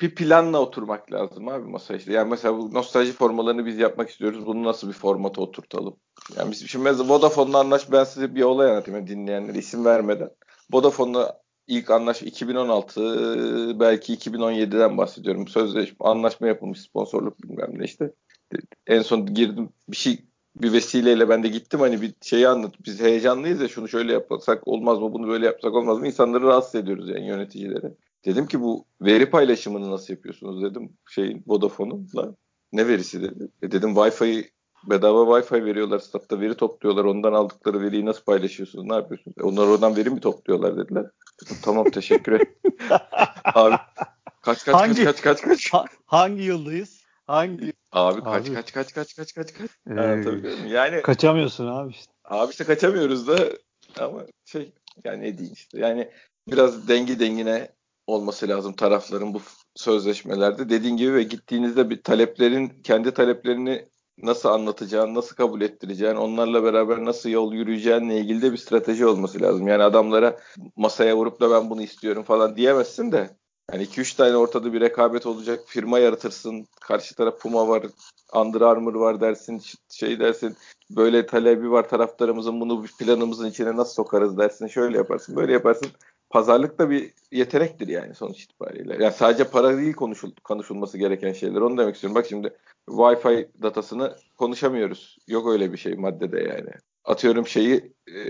bir 0.00 0.14
planla 0.14 0.58
oturmak 0.58 1.12
lazım 1.12 1.48
abi 1.48 1.70
masa 1.70 1.96
işte. 1.96 2.12
Yani 2.12 2.30
mesela 2.30 2.58
bu 2.58 2.74
nostalji 2.74 3.12
formalarını 3.12 3.66
biz 3.66 3.78
yapmak 3.78 4.10
istiyoruz. 4.10 4.46
Bunu 4.46 4.62
nasıl 4.62 4.88
bir 4.88 4.92
formata 4.92 5.40
oturtalım? 5.40 5.96
Yani 6.36 6.50
biz 6.50 6.66
şimdi 6.66 6.84
mesela 6.84 7.08
Vodafone'la 7.08 7.58
anlaş 7.58 7.92
ben 7.92 8.04
size 8.04 8.34
bir 8.34 8.42
olay 8.42 8.70
anlatayım 8.70 9.06
dinleyenlere 9.06 9.58
isim 9.58 9.84
vermeden. 9.84 10.30
Vodafone'la 10.72 11.43
ilk 11.66 11.90
anlaşma 11.90 12.28
2016 12.28 13.80
belki 13.80 14.14
2017'den 14.14 14.98
bahsediyorum. 14.98 15.48
Sözleşme 15.48 15.96
anlaşma 16.00 16.46
yapılmış 16.46 16.80
sponsorluk 16.80 17.42
bilmem 17.42 17.78
ne 17.78 17.84
işte. 17.84 18.12
En 18.86 19.02
son 19.02 19.26
girdim 19.34 19.68
bir 19.88 19.96
şey 19.96 20.18
bir 20.56 20.72
vesileyle 20.72 21.28
ben 21.28 21.42
de 21.42 21.48
gittim 21.48 21.80
hani 21.80 22.02
bir 22.02 22.14
şeyi 22.22 22.48
anlat. 22.48 22.74
Biz 22.86 23.00
heyecanlıyız 23.00 23.60
ya 23.60 23.68
şunu 23.68 23.88
şöyle 23.88 24.12
yapsak 24.12 24.68
olmaz 24.68 24.98
mı 24.98 25.12
bunu 25.12 25.28
böyle 25.28 25.46
yapsak 25.46 25.74
olmaz 25.74 25.98
mı? 25.98 26.06
İnsanları 26.06 26.44
rahatsız 26.44 26.74
ediyoruz 26.74 27.08
yani 27.08 27.26
yöneticileri. 27.26 27.94
Dedim 28.24 28.46
ki 28.46 28.60
bu 28.60 28.84
veri 29.00 29.30
paylaşımını 29.30 29.90
nasıl 29.90 30.14
yapıyorsunuz 30.14 30.62
dedim 30.62 30.92
şey 31.10 31.42
Vodafone'la. 31.46 32.34
Ne 32.72 32.88
verisi 32.88 33.22
dedi. 33.22 33.48
E 33.62 33.70
dedim 33.70 33.90
Wi-Fi 33.90 34.44
bedava 34.90 35.40
Wi-Fi 35.40 35.64
veriyorlar 35.64 35.98
statta 35.98 36.40
veri 36.40 36.56
topluyorlar. 36.56 37.04
Ondan 37.04 37.32
aldıkları 37.32 37.80
veriyi 37.80 38.06
nasıl 38.06 38.24
paylaşıyorsunuz? 38.24 38.84
Ne 38.84 38.94
yapıyorsunuz? 38.94 39.36
E 39.38 39.42
onlar 39.42 39.66
oradan 39.66 39.96
veri 39.96 40.10
mi 40.10 40.20
topluyorlar 40.20 40.76
dediler. 40.76 41.06
Dedim, 41.42 41.56
tamam 41.62 41.90
teşekkür 41.90 42.32
ederim. 42.32 42.54
Abi 43.44 43.76
kaç 44.42 44.64
kaç 44.64 44.74
hangi, 44.74 45.04
kaç 45.04 45.22
kaç 45.22 45.42
kaç 45.42 45.42
kaç. 45.42 45.72
Ha, 45.72 45.84
hangi 46.06 46.42
yıldayız? 46.42 47.04
Hangi? 47.26 47.72
Abi 47.92 48.24
kaç 48.24 48.46
abi. 48.46 48.54
kaç 48.54 48.72
kaç 48.72 48.94
kaç 48.94 49.16
kaç 49.16 49.34
kaç 49.34 49.54
kaç. 49.54 49.70
Ee, 49.98 50.24
yani 50.68 51.02
kaçamıyorsun 51.02 51.66
abi 51.66 51.90
işte. 51.90 52.12
Abi 52.24 52.50
işte 52.50 52.64
kaçamıyoruz 52.64 53.28
da 53.28 53.38
ama 54.00 54.26
şey 54.44 54.72
yani 55.04 55.22
ne 55.22 55.38
diyeyim 55.38 55.54
işte. 55.54 55.78
Yani 55.78 56.10
biraz 56.48 56.88
dengi 56.88 57.20
dengine 57.20 57.68
olması 58.06 58.48
lazım 58.48 58.72
tarafların 58.72 59.34
bu 59.34 59.40
sözleşmelerde. 59.74 60.70
Dediğin 60.70 60.96
gibi 60.96 61.14
ve 61.14 61.22
gittiğinizde 61.22 61.90
bir 61.90 62.02
taleplerin 62.02 62.68
kendi 62.68 63.14
taleplerini 63.14 63.88
nasıl 64.22 64.48
anlatacağın, 64.48 65.14
nasıl 65.14 65.36
kabul 65.36 65.60
ettireceğin, 65.60 66.14
onlarla 66.14 66.64
beraber 66.64 67.04
nasıl 67.04 67.28
yol 67.28 67.52
yürüyeceğinle 67.52 68.18
ilgili 68.18 68.42
de 68.42 68.52
bir 68.52 68.56
strateji 68.56 69.06
olması 69.06 69.42
lazım. 69.42 69.68
Yani 69.68 69.82
adamlara 69.82 70.40
masaya 70.76 71.16
vurup 71.16 71.40
da 71.40 71.50
ben 71.50 71.70
bunu 71.70 71.82
istiyorum 71.82 72.22
falan 72.22 72.56
diyemezsin 72.56 73.12
de 73.12 73.30
yani 73.72 73.82
2-3 73.82 74.16
tane 74.16 74.36
ortada 74.36 74.72
bir 74.72 74.80
rekabet 74.80 75.26
olacak 75.26 75.60
firma 75.66 75.98
yaratırsın. 75.98 76.66
Karşı 76.80 77.14
taraf 77.14 77.40
Puma 77.40 77.68
var, 77.68 77.82
Under 78.34 78.60
Armour 78.60 78.94
var 78.94 79.20
dersin, 79.20 79.62
şey 79.90 80.20
dersin. 80.20 80.56
Böyle 80.90 81.26
talebi 81.26 81.70
var 81.70 81.88
taraftarımızın 81.88 82.60
bunu 82.60 82.84
planımızın 82.98 83.50
içine 83.50 83.76
nasıl 83.76 83.94
sokarız 83.94 84.38
dersin. 84.38 84.66
Şöyle 84.66 84.96
yaparsın, 84.96 85.36
böyle 85.36 85.52
yaparsın 85.52 85.88
pazarlık 86.30 86.78
da 86.78 86.90
bir 86.90 87.12
yetenektir 87.32 87.88
yani 87.88 88.14
sonuç 88.14 88.42
itibariyle. 88.42 89.04
Yani 89.04 89.14
sadece 89.14 89.44
para 89.44 89.76
değil 89.76 89.92
konuşul, 89.92 90.30
konuşulması 90.44 90.98
gereken 90.98 91.32
şeyler. 91.32 91.60
Onu 91.60 91.78
demek 91.78 91.94
istiyorum. 91.94 92.14
Bak 92.14 92.26
şimdi 92.26 92.56
Wi-Fi 92.88 93.48
datasını 93.62 94.16
konuşamıyoruz. 94.36 95.18
Yok 95.28 95.48
öyle 95.48 95.72
bir 95.72 95.78
şey 95.78 95.94
maddede 95.94 96.40
yani. 96.40 96.70
Atıyorum 97.04 97.46
şeyi 97.46 97.92
e, 98.14 98.22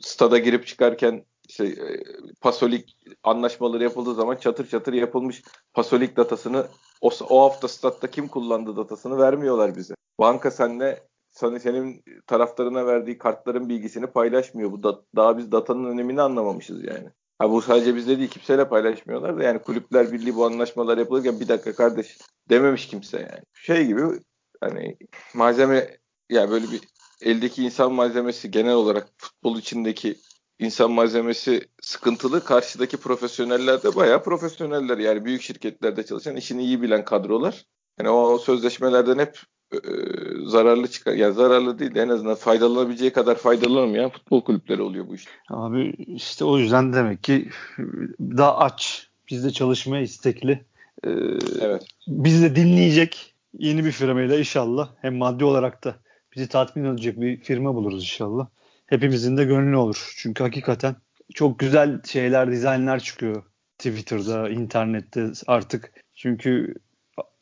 stada 0.00 0.38
girip 0.38 0.66
çıkarken 0.66 1.24
şey, 1.48 1.68
e, 1.68 2.02
pasolik 2.40 2.96
anlaşmaları 3.22 3.82
yapıldığı 3.82 4.14
zaman 4.14 4.36
çatır 4.36 4.68
çatır 4.68 4.92
yapılmış 4.92 5.42
pasolik 5.74 6.16
datasını 6.16 6.66
o, 7.00 7.10
o 7.28 7.42
hafta 7.42 7.68
statta 7.68 8.10
kim 8.10 8.28
kullandı 8.28 8.76
datasını 8.76 9.18
vermiyorlar 9.18 9.76
bize. 9.76 9.94
Banka 10.20 10.50
senle 10.50 11.06
sana 11.30 11.58
senin 11.58 12.04
taraftarına 12.26 12.86
verdiği 12.86 13.18
kartların 13.18 13.68
bilgisini 13.68 14.06
paylaşmıyor. 14.06 14.72
Bu 14.72 14.82
da, 14.82 15.02
daha 15.16 15.38
biz 15.38 15.52
datanın 15.52 15.84
önemini 15.84 16.22
anlamamışız 16.22 16.84
yani. 16.84 17.10
Ha 17.38 17.50
bu 17.50 17.62
sadece 17.62 17.96
bizde 17.96 18.18
değil 18.18 18.30
kimseyle 18.30 18.68
paylaşmıyorlar 18.68 19.38
da 19.38 19.42
yani 19.42 19.58
kulüpler 19.58 20.12
birliği 20.12 20.36
bu 20.36 20.46
anlaşmalar 20.46 20.98
yapılırken 20.98 21.40
bir 21.40 21.48
dakika 21.48 21.74
kardeş 21.74 22.18
dememiş 22.50 22.86
kimse 22.86 23.18
yani. 23.18 23.42
Şey 23.54 23.86
gibi 23.86 24.02
hani 24.60 24.96
malzeme 25.34 25.98
yani 26.30 26.50
böyle 26.50 26.66
bir 26.72 26.80
eldeki 27.22 27.64
insan 27.64 27.92
malzemesi 27.92 28.50
genel 28.50 28.74
olarak 28.74 29.08
futbol 29.18 29.58
içindeki 29.58 30.16
insan 30.58 30.90
malzemesi 30.90 31.68
sıkıntılı. 31.82 32.44
Karşıdaki 32.44 32.96
profesyoneller 32.96 33.82
de 33.82 33.96
bayağı 33.96 34.22
profesyoneller. 34.22 34.98
Yani 34.98 35.24
büyük 35.24 35.42
şirketlerde 35.42 36.06
çalışan 36.06 36.36
işini 36.36 36.64
iyi 36.64 36.82
bilen 36.82 37.04
kadrolar. 37.04 37.64
Yani 37.98 38.10
o 38.10 38.38
sözleşmelerden 38.38 39.18
hep 39.18 39.38
e, 39.72 39.78
zararlı 40.46 40.88
çıkar. 40.88 41.12
Yani 41.12 41.34
zararlı 41.34 41.78
değil 41.78 41.94
de 41.94 42.02
en 42.02 42.08
azından 42.08 42.34
faydalanabileceği 42.34 43.12
kadar 43.12 43.34
faydalanamayan 43.34 44.10
futbol 44.10 44.44
kulüpleri 44.44 44.82
oluyor 44.82 45.08
bu 45.08 45.14
işte. 45.14 45.30
Abi 45.48 45.90
işte 45.98 46.44
o 46.44 46.58
yüzden 46.58 46.92
demek 46.92 47.22
ki 47.22 47.48
daha 48.20 48.58
aç. 48.58 49.08
Bizde 49.30 49.50
çalışmaya 49.50 50.02
istekli. 50.02 50.64
Ee, 51.04 51.10
evet. 51.60 51.82
Bizi 52.08 52.42
de 52.42 52.56
dinleyecek 52.56 53.34
yeni 53.58 53.84
bir 53.84 53.92
firmayla 53.92 54.38
inşallah 54.38 54.88
hem 55.00 55.16
maddi 55.16 55.44
olarak 55.44 55.84
da 55.84 55.96
bizi 56.36 56.48
tatmin 56.48 56.84
edecek 56.84 57.20
bir 57.20 57.40
firma 57.40 57.74
buluruz 57.74 58.02
inşallah. 58.02 58.46
Hepimizin 58.86 59.36
de 59.36 59.44
gönlü 59.44 59.76
olur. 59.76 60.14
Çünkü 60.16 60.44
hakikaten 60.44 60.96
çok 61.34 61.58
güzel 61.58 62.02
şeyler, 62.02 62.52
dizaynlar 62.52 62.98
çıkıyor 62.98 63.42
Twitter'da, 63.78 64.48
internette 64.48 65.32
artık. 65.46 65.92
Çünkü 66.14 66.74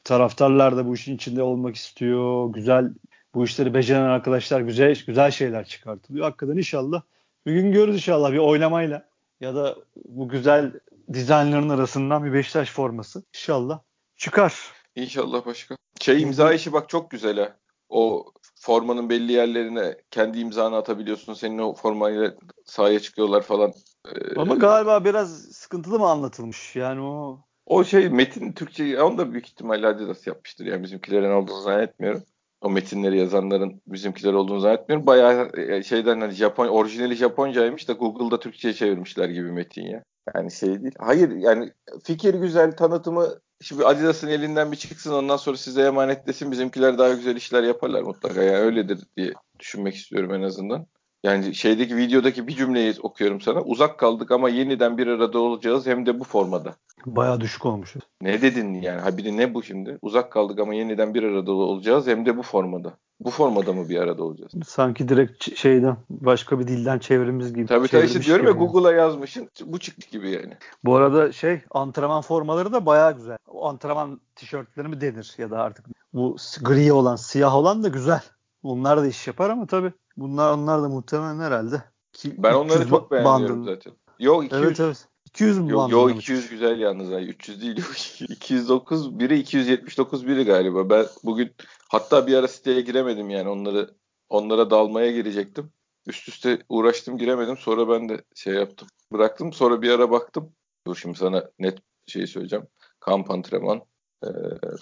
taraftarlar 0.04 0.76
da 0.76 0.86
bu 0.86 0.94
işin 0.94 1.16
içinde 1.16 1.42
olmak 1.42 1.76
istiyor. 1.76 2.52
Güzel 2.52 2.90
bu 3.34 3.44
işleri 3.44 3.74
beceren 3.74 4.02
arkadaşlar 4.02 4.60
güzel 4.60 5.04
güzel 5.06 5.30
şeyler 5.30 5.64
çıkartılıyor. 5.64 6.24
Hakikaten 6.24 6.56
inşallah 6.56 7.02
bir 7.46 7.52
gün 7.52 7.72
görürüz 7.72 7.94
inşallah 7.94 8.32
bir 8.32 8.38
oylamayla 8.38 9.08
ya 9.40 9.54
da 9.54 9.76
bu 10.04 10.28
güzel 10.28 10.72
dizaynların 11.12 11.68
arasından 11.68 12.24
bir 12.24 12.32
Beşiktaş 12.32 12.70
forması 12.70 13.22
inşallah 13.34 13.80
çıkar. 14.16 14.72
İnşallah 14.94 15.46
başka. 15.46 15.76
Şey 16.00 16.22
imza 16.22 16.52
işi 16.52 16.72
bak 16.72 16.88
çok 16.88 17.10
güzel 17.10 17.38
ha. 17.38 17.56
O 17.88 18.26
formanın 18.54 19.10
belli 19.10 19.32
yerlerine 19.32 19.96
kendi 20.10 20.38
imzanı 20.38 20.76
atabiliyorsun. 20.76 21.34
Senin 21.34 21.58
o 21.58 21.74
formayla 21.74 22.34
sahaya 22.64 23.00
çıkıyorlar 23.00 23.42
falan. 23.42 23.72
Ee, 24.06 24.40
Ama 24.40 24.54
galiba 24.54 25.04
biraz 25.04 25.42
sıkıntılı 25.42 25.98
mı 25.98 26.08
anlatılmış? 26.08 26.76
Yani 26.76 27.00
o 27.00 27.40
o 27.66 27.84
şey 27.84 28.08
metin 28.08 28.52
Türkçe 28.52 29.02
onu 29.02 29.18
da 29.18 29.32
büyük 29.32 29.46
ihtimalle 29.46 29.86
Adidas 29.86 30.26
yapmıştır. 30.26 30.66
Yani 30.66 30.82
bizimkilerin 30.82 31.30
olduğunu 31.30 31.60
zannetmiyorum. 31.60 32.22
O 32.60 32.70
metinleri 32.70 33.18
yazanların 33.18 33.80
bizimkiler 33.86 34.32
olduğunu 34.32 34.60
zannetmiyorum. 34.60 35.06
Bayağı 35.06 35.50
e, 35.56 35.82
şeyden 35.82 36.20
hani 36.20 36.32
Japon 36.32 36.68
orijinali 36.68 37.14
Japoncaymış 37.14 37.88
da 37.88 37.92
Google'da 37.92 38.40
Türkçe'ye 38.40 38.74
çevirmişler 38.74 39.28
gibi 39.28 39.52
metin 39.52 39.86
ya. 39.86 40.04
Yani 40.34 40.52
şey 40.52 40.82
değil. 40.82 40.94
Hayır 40.98 41.30
yani 41.30 41.72
fikir 42.04 42.34
güzel 42.34 42.76
tanıtımı 42.76 43.28
şimdi 43.60 43.84
Adidas'ın 43.84 44.28
elinden 44.28 44.72
bir 44.72 44.76
çıksın 44.76 45.12
ondan 45.12 45.36
sonra 45.36 45.56
size 45.56 45.82
emanetlesin 45.82 46.50
bizimkiler 46.50 46.98
daha 46.98 47.12
güzel 47.12 47.36
işler 47.36 47.62
yaparlar 47.62 48.02
mutlaka. 48.02 48.42
Yani 48.42 48.56
öyledir 48.56 48.98
diye 49.16 49.32
düşünmek 49.58 49.94
istiyorum 49.94 50.34
en 50.34 50.42
azından. 50.42 50.86
Yani 51.24 51.54
şeydeki 51.54 51.96
videodaki 51.96 52.46
bir 52.46 52.56
cümleyi 52.56 52.94
okuyorum 53.02 53.40
sana. 53.40 53.60
Uzak 53.60 53.98
kaldık 53.98 54.30
ama 54.30 54.48
yeniden 54.48 54.98
bir 54.98 55.06
arada 55.06 55.38
olacağız 55.38 55.86
hem 55.86 56.06
de 56.06 56.20
bu 56.20 56.24
formada. 56.24 56.74
Bayağı 57.06 57.40
düşük 57.40 57.66
olmuş. 57.66 57.96
Ne 58.22 58.42
dedin 58.42 58.74
yani? 58.74 59.00
Ha 59.00 59.16
bir 59.16 59.24
de 59.24 59.36
ne 59.36 59.54
bu 59.54 59.62
şimdi? 59.62 59.98
Uzak 60.02 60.32
kaldık 60.32 60.58
ama 60.58 60.74
yeniden 60.74 61.14
bir 61.14 61.22
arada 61.22 61.52
olacağız 61.52 62.06
hem 62.06 62.26
de 62.26 62.36
bu 62.36 62.42
formada. 62.42 62.92
Bu 63.20 63.30
formada 63.30 63.72
mı 63.72 63.88
bir 63.88 63.98
arada 63.98 64.24
olacağız? 64.24 64.52
Sanki 64.66 65.08
direkt 65.08 65.56
şeyden 65.56 65.96
başka 66.10 66.58
bir 66.58 66.66
dilden 66.66 66.98
çevrimiz 66.98 67.54
gibi. 67.54 67.66
Tabii 67.66 67.88
tabii 67.88 68.06
işte 68.06 68.22
diyorum 68.22 68.46
ya 68.46 68.52
Google'a 68.52 68.92
yazmışsın. 68.92 69.48
Bu 69.66 69.78
çıktı 69.78 70.10
gibi 70.10 70.30
yani. 70.30 70.56
Bu 70.84 70.96
arada 70.96 71.32
şey 71.32 71.60
antrenman 71.70 72.22
formaları 72.22 72.72
da 72.72 72.86
bayağı 72.86 73.16
güzel. 73.16 73.38
O 73.48 73.68
antrenman 73.68 74.20
tişörtleri 74.36 74.88
mi 74.88 75.00
denir 75.00 75.34
ya 75.38 75.50
da 75.50 75.58
artık 75.58 75.86
bu 76.12 76.36
gri 76.62 76.92
olan, 76.92 77.16
siyah 77.16 77.54
olan 77.54 77.82
da 77.82 77.88
güzel. 77.88 78.20
Bunlar 78.64 79.02
da 79.02 79.06
iş 79.06 79.26
yapar 79.26 79.50
ama 79.50 79.66
tabii 79.66 79.92
bunlar 80.16 80.52
onlar 80.52 80.82
da 80.82 80.88
muhtemelen 80.88 81.38
herhalde. 81.38 81.82
Ki, 82.12 82.34
ben 82.38 82.54
onları 82.54 82.88
çok 82.88 83.10
beğeniyorum 83.10 83.48
bandın. 83.48 83.74
zaten. 83.74 83.92
Yok 84.18 84.44
200. 84.44 84.62
Evet 84.62 84.80
evet. 84.80 85.08
200 85.26 85.58
mü 85.58 85.70
Yok 85.70 85.90
yo, 85.90 86.10
200 86.10 86.50
güzel 86.50 86.80
yalnız. 86.80 87.10
Yani 87.10 87.24
300 87.24 87.62
değil. 87.62 87.84
209 88.28 89.18
biri 89.18 89.38
279 89.38 90.26
biri 90.26 90.44
galiba. 90.44 90.90
Ben 90.90 91.06
bugün 91.24 91.52
hatta 91.88 92.26
bir 92.26 92.34
ara 92.34 92.48
siteye 92.48 92.80
giremedim 92.80 93.30
yani 93.30 93.48
onları 93.48 93.94
onlara 94.28 94.70
dalmaya 94.70 95.12
girecektim. 95.12 95.72
Üst 96.06 96.28
üste 96.28 96.58
uğraştım 96.68 97.18
giremedim. 97.18 97.56
Sonra 97.56 97.88
ben 97.88 98.08
de 98.08 98.22
şey 98.34 98.54
yaptım. 98.54 98.88
Bıraktım. 99.12 99.52
Sonra 99.52 99.82
bir 99.82 99.90
ara 99.90 100.10
baktım. 100.10 100.52
Dur 100.86 100.96
şimdi 100.96 101.18
sana 101.18 101.50
net 101.58 101.78
şeyi 102.06 102.26
söyleyeceğim. 102.26 102.66
Kamp 103.00 103.30
antrenman 103.30 103.82
e, 104.22 104.28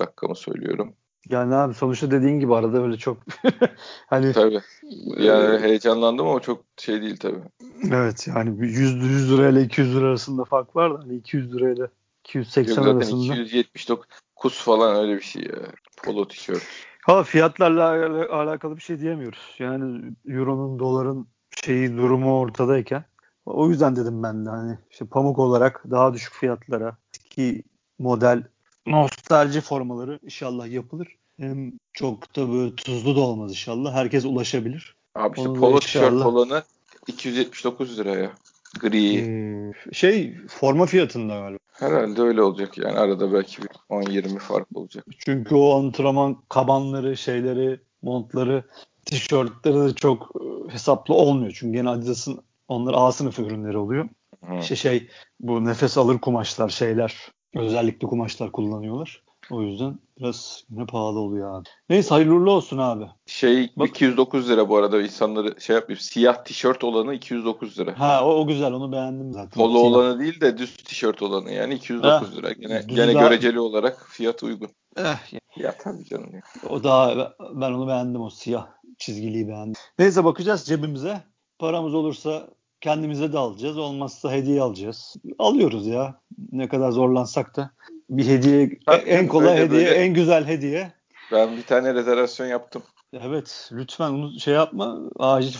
rakamı 0.01 0.37
söylüyorum. 0.37 0.97
Yani 1.29 1.55
abi 1.55 1.75
sonuçta 1.75 2.11
dediğin 2.11 2.41
gibi 2.41 2.55
arada 2.55 2.83
öyle 2.83 2.97
çok 2.97 3.19
hani 4.07 4.33
tabii. 4.33 4.61
Yani 5.19 5.59
heyecanlandım 5.59 6.26
ama 6.26 6.41
çok 6.41 6.64
şey 6.76 7.02
değil 7.02 7.17
tabii. 7.17 7.43
Evet 7.91 8.29
yani 8.29 8.67
100, 8.67 8.95
100 8.95 9.33
lirayla 9.33 9.61
200 9.61 9.97
lira 9.97 10.07
arasında 10.07 10.45
fark 10.45 10.76
var 10.76 10.95
da 10.95 10.99
hani 10.99 11.17
200 11.17 11.55
lirayla 11.55 11.88
280 12.25 12.83
Yok, 12.83 12.97
arasında. 12.97 13.35
279 13.35 14.07
kus 14.37 14.64
falan 14.64 14.97
öyle 14.97 15.17
bir 15.17 15.23
şey 15.23 15.43
ya. 15.43 15.59
Polo 16.05 16.29
tişört. 16.29 16.62
Ha 17.02 17.23
fiyatlarla 17.23 17.88
alakalı 18.31 18.76
bir 18.76 18.83
şey 18.83 19.00
diyemiyoruz. 19.00 19.57
Yani 19.59 20.12
euronun 20.29 20.79
doların 20.79 21.26
şeyi 21.64 21.97
durumu 21.97 22.38
ortadayken 22.38 23.05
o 23.47 23.69
yüzden 23.69 23.97
dedim 23.97 24.23
ben 24.23 24.47
de 24.47 24.50
hani 24.50 24.79
işte 24.91 25.05
pamuk 25.05 25.38
olarak 25.38 25.85
daha 25.91 26.14
düşük 26.14 26.35
fiyatlara 26.35 26.97
ki 27.31 27.62
model 27.99 28.43
nostalji 28.87 29.61
formaları 29.61 30.19
inşallah 30.23 30.69
yapılır. 30.71 31.17
Hem 31.37 31.73
çok 31.93 32.37
da 32.37 32.53
böyle 32.53 32.77
tuzlu 32.77 33.17
da 33.17 33.21
olmaz 33.21 33.51
inşallah. 33.51 33.95
Herkes 33.95 34.25
ulaşabilir. 34.25 34.97
Abi 35.15 35.39
işte 35.39 35.49
Onu 35.49 35.61
polo 35.61 35.81
tişört 35.81 36.12
olanı 36.12 36.62
279 37.07 37.99
liraya. 37.99 38.33
Gri. 38.81 39.27
Hmm, 39.27 39.95
şey 39.95 40.37
forma 40.49 40.87
fiyatında 40.87 41.35
galiba. 41.35 41.59
Herhalde 41.73 42.23
öyle 42.23 42.43
olacak 42.43 42.79
yani. 42.79 42.99
Arada 42.99 43.33
belki 43.33 43.62
bir 43.62 43.69
10-20 43.91 44.39
fark 44.39 44.67
olacak. 44.75 45.05
Çünkü 45.19 45.55
o 45.55 45.79
antrenman 45.79 46.37
kabanları, 46.49 47.17
şeyleri, 47.17 47.81
montları, 48.03 48.65
tişörtleri 49.05 49.75
de 49.75 49.95
çok 49.95 50.33
e, 50.41 50.73
hesaplı 50.73 51.15
olmuyor. 51.15 51.53
Çünkü 51.57 51.79
gene 51.79 51.91
Adidas'ın 51.91 52.41
onlar 52.69 52.95
A 52.97 53.12
sınıfı 53.12 53.43
ürünleri 53.43 53.79
oluyor. 53.79 54.09
Hı. 54.45 54.55
İşte 54.61 54.77
şey 54.77 55.09
bu 55.41 55.65
nefes 55.65 55.99
alır 55.99 56.19
kumaşlar 56.19 56.69
şeyler 56.69 57.33
özellikle 57.54 58.09
kumaşlar 58.09 58.52
kullanıyorlar. 58.52 59.23
O 59.50 59.62
yüzden 59.62 59.99
biraz 60.18 60.64
yine 60.71 60.87
pahalı 60.87 61.18
oluyor 61.18 61.61
abi. 61.61 61.68
Neyse 61.88 62.09
hayırlı 62.09 62.35
uğurlu 62.35 62.50
olsun 62.50 62.78
abi. 62.78 63.04
Şey 63.26 63.71
Bak, 63.76 63.88
209 63.88 64.50
lira 64.50 64.68
bu 64.68 64.76
arada 64.76 65.02
insanları 65.02 65.61
şey 65.61 65.76
yapayım. 65.76 66.00
Siyah 66.00 66.44
tişört 66.44 66.85
olanı 66.85 67.14
209 67.14 67.78
lira. 67.78 68.00
Ha 68.00 68.25
o, 68.25 68.30
o 68.35 68.47
güzel 68.47 68.73
onu 68.73 68.92
beğendim 68.92 69.32
zaten. 69.32 69.50
Polo 69.50 69.78
Siyah. 69.78 69.85
olanı 69.85 70.21
değil 70.21 70.40
de 70.40 70.59
düz 70.59 70.76
tişört 70.76 71.23
olanı 71.23 71.52
yani 71.52 71.75
209 71.75 72.11
ha, 72.11 72.25
lira. 72.37 72.52
Gene, 72.52 72.82
gene 72.87 73.14
daha... 73.14 73.23
göreceli 73.23 73.61
olarak 73.61 74.06
fiyat 74.09 74.42
uygun. 74.42 74.68
Eh, 74.97 75.32
ya 75.56 75.75
tabii 75.78 76.04
canım 76.04 76.35
ya. 76.35 76.40
O 76.71 76.85
daha 76.85 77.32
ben 77.54 77.73
onu 77.73 77.88
beğendim 77.88 78.21
o 78.21 78.30
siyah 78.30 78.66
çizgiliyi 78.99 79.49
beğendim. 79.49 79.80
Neyse 79.99 80.25
bakacağız 80.25 80.64
cebimize. 80.64 81.21
Paramız 81.59 81.94
olursa 81.94 82.49
kendimize 82.83 83.33
de 83.33 83.39
alacağız. 83.39 83.79
Olmazsa 83.79 84.33
hediye 84.33 84.62
alacağız. 84.62 85.17
Alıyoruz 85.39 85.87
ya. 85.87 86.21
Ne 86.53 86.69
kadar 86.69 86.91
zorlansak 86.91 87.57
da 87.57 87.71
bir 88.11 88.27
hediye 88.27 88.79
Tabii 88.87 89.11
en 89.11 89.29
kolay 89.29 89.57
hediye, 89.59 89.71
böyle. 89.71 89.91
en 89.95 90.15
güzel 90.15 90.47
hediye. 90.47 90.93
Ben 91.33 91.57
bir 91.57 91.62
tane 91.62 91.95
rezervasyon 91.95 92.47
yaptım. 92.47 92.83
Evet, 93.12 93.71
lütfen 93.73 94.11
onu 94.11 94.41
şey 94.41 94.55
yapma. 94.55 94.99
Acil 95.19 95.59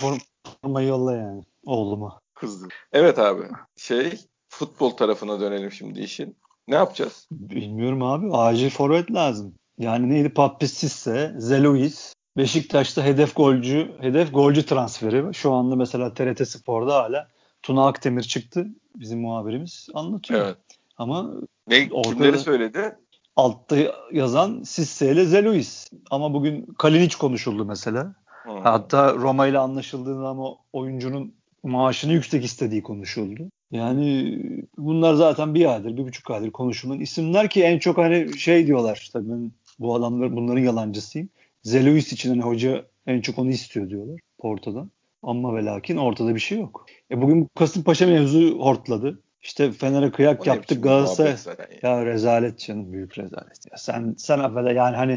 formayı 0.63 0.89
yolla 0.89 1.17
yani 1.17 1.43
oğluma. 1.65 2.21
Kızdı. 2.35 2.69
Evet 2.93 3.19
abi. 3.19 3.43
Şey, 3.77 4.13
futbol 4.49 4.91
tarafına 4.91 5.41
dönelim 5.41 5.73
şimdi 5.73 6.01
işin. 6.01 6.37
Ne 6.69 6.75
yapacağız? 6.75 7.29
Bilmiyorum 7.31 8.03
abi. 8.03 8.37
Acil 8.37 8.71
forvet 8.71 9.13
lazım. 9.13 9.55
Yani 9.79 10.09
neydi? 10.09 10.29
Papisisse, 10.35 11.35
Zeluis, 11.39 12.15
Beşiktaş'ta 12.37 13.05
hedef 13.05 13.37
golcü, 13.37 13.93
hedef 14.01 14.35
golcü 14.35 14.67
transferi. 14.67 15.35
Şu 15.35 15.53
anda 15.53 15.77
mesela 15.77 16.15
TRT 16.15 16.49
Spor'da 16.49 16.95
hala 16.95 17.29
Tuna 17.63 17.87
Akdemir 17.87 18.23
çıktı. 18.23 18.67
Bizim 18.97 19.21
muhabirimiz 19.21 19.89
anlatıyor. 19.95 20.41
Evet. 20.47 20.57
Ama 20.99 21.31
ne 21.69 21.89
kimleri 21.89 22.39
söyledi? 22.39 22.97
Altta 23.37 23.77
yazan 24.13 24.63
Sisse 24.63 25.13
ile 25.13 25.25
Zeluis. 25.25 25.91
Ama 26.11 26.35
bugün 26.35 26.67
Kalinic 26.79 27.17
konuşuldu 27.19 27.65
mesela. 27.65 28.15
Hmm. 28.43 28.61
Hatta 28.63 29.15
Roma 29.15 29.47
ile 29.47 29.59
anlaşıldığında 29.59 30.29
ama 30.29 30.57
oyuncunun 30.73 31.35
maaşını 31.63 32.13
yüksek 32.13 32.45
istediği 32.45 32.83
konuşuldu. 32.83 33.51
Yani 33.71 34.39
bunlar 34.79 35.15
zaten 35.15 35.55
bir 35.55 35.75
aydır, 35.75 35.97
bir 35.97 36.05
buçuk 36.05 36.31
aydır 36.31 36.51
konuşulan 36.51 37.01
isimler 37.01 37.51
ki 37.51 37.63
en 37.63 37.79
çok 37.79 37.99
hani 37.99 38.39
şey 38.39 38.67
diyorlar. 38.67 39.11
Tabii 39.13 39.31
ben 39.31 39.53
bu 39.79 39.95
adamlar 39.95 40.37
bunların 40.37 40.63
yalancısıyım. 40.63 41.29
Zeluis 41.63 42.13
için 42.13 42.31
hani 42.31 42.43
hoca 42.43 42.87
en 43.07 43.21
çok 43.21 43.39
onu 43.39 43.51
istiyor 43.51 43.91
diyorlar 43.91 44.21
Porto'dan. 44.39 44.91
Ama 45.23 45.57
ve 45.57 45.65
lakin 45.65 45.97
ortada 45.97 46.35
bir 46.35 46.41
şey 46.41 46.59
yok. 46.59 46.87
E 47.11 47.23
bugün 47.23 47.49
Kasımpaşa 47.55 48.07
mevzu 48.07 48.59
hortladı. 48.59 49.23
İşte 49.43 49.73
Fener'e 49.73 50.11
kıyak 50.11 50.47
o 50.47 50.51
yaptık 50.51 50.83
Galatasaray. 50.83 51.67
Ya. 51.83 51.91
ya 51.91 52.07
rezalet 52.07 52.59
canım 52.59 52.93
büyük 52.93 53.19
rezalet. 53.19 53.67
Ya 53.71 53.77
sen 53.77 54.15
sen 54.19 54.39
affede 54.39 54.73
yani 54.73 54.97
hani 54.97 55.13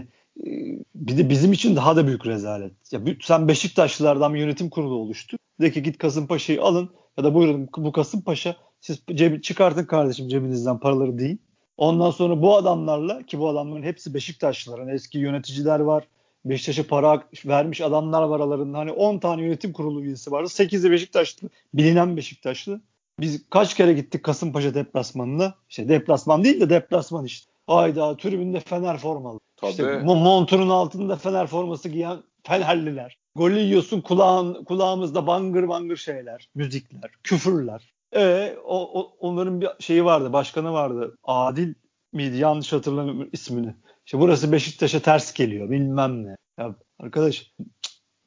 e, 0.46 0.48
bir 0.96 1.18
de 1.18 1.30
bizim 1.30 1.54
için 1.54 1.76
daha 1.76 1.96
da 1.96 2.08
büyük 2.08 2.26
rezalet. 2.26 2.74
Ya 2.92 3.02
sen 3.22 3.48
Beşiktaşlılardan 3.48 4.34
bir 4.34 4.40
yönetim 4.40 4.70
kurulu 4.70 4.96
oluştu. 4.96 5.38
De 5.62 5.72
ki 5.72 5.84
git 5.84 5.98
Kasımpaşa'yı 5.98 6.62
alın 6.62 6.90
ya 7.18 7.24
da 7.24 7.34
buyurun 7.34 7.70
bu 7.78 7.92
Kasımpaşa 7.92 8.56
siz 8.82 9.04
cebi, 9.16 9.42
çıkartın 9.42 9.86
kardeşim 9.86 10.28
cebinizden 10.28 10.80
paraları 10.80 11.18
değil. 11.18 11.38
Ondan 11.78 12.12
sonra 12.12 12.42
bu 12.42 12.56
adamlarla 12.56 13.24
ki 13.24 13.40
bu 13.40 13.50
adamların 13.50 13.84
hepsi 13.84 14.14
Beşiktaşlıların 14.14 14.88
eski 14.88 15.18
yöneticiler 15.18 15.80
var. 15.80 16.08
Beşiktaş'a 16.46 16.88
para 16.88 17.24
vermiş 17.46 17.82
adamlar 17.82 18.24
var 18.24 18.40
aralarında. 18.40 18.78
Hani 18.78 18.92
10 18.92 19.20
tane 19.20 19.42
yönetim 19.42 19.74
kurulu 19.74 20.04
üyesi 20.04 20.32
vardı. 20.32 20.48
8'i 20.48 20.92
Beşiktaşlı. 20.92 21.50
Bilinen 21.74 22.18
Beşiktaşlı. 22.18 22.82
Biz 23.20 23.50
kaç 23.50 23.74
kere 23.74 23.94
gittik 23.94 24.24
Kasımpaşa 24.24 24.74
deplasmanına. 24.74 25.56
İşte 25.70 25.90
deplasman 25.90 26.44
değil 26.44 26.62
de 26.62 26.70
deplasman 26.70 27.26
işte. 27.26 27.52
Hayda 27.68 28.18
tribünde 28.18 28.60
Fener 28.60 28.98
formalı. 28.98 29.40
Tabii. 29.58 29.72
İşte 29.72 30.00
montunun 30.04 30.70
altında 30.70 31.16
Fener 31.16 31.48
forması 31.48 31.90
giyen 31.90 32.18
Fenerliler. 32.44 33.18
Golü 33.36 33.60
yiyorsun 33.60 34.02
kulağın, 34.02 34.64
kulağımızda 34.64 35.28
bangır 35.28 35.68
bangır 35.68 35.98
şeyler, 35.98 36.50
müzikler, 36.56 37.12
küfürler. 37.24 37.94
E 38.16 38.56
o, 38.66 39.02
o, 39.02 39.16
onların 39.20 39.62
bir 39.62 39.70
şeyi 39.80 40.06
vardı, 40.06 40.34
başkanı 40.34 40.74
vardı. 40.74 41.18
Adil 41.24 41.74
miydi? 42.16 42.38
Yanlış 42.38 42.74
hatırlamıyorum 42.74 43.30
ismini. 43.34 43.76
İşte 44.06 44.20
burası 44.20 44.52
Beşiktaş'a 44.52 45.00
ters 45.00 45.34
geliyor 45.34 45.70
bilmem 45.70 46.26
ne. 46.26 46.36
Ya 46.60 46.76
arkadaş 47.00 47.52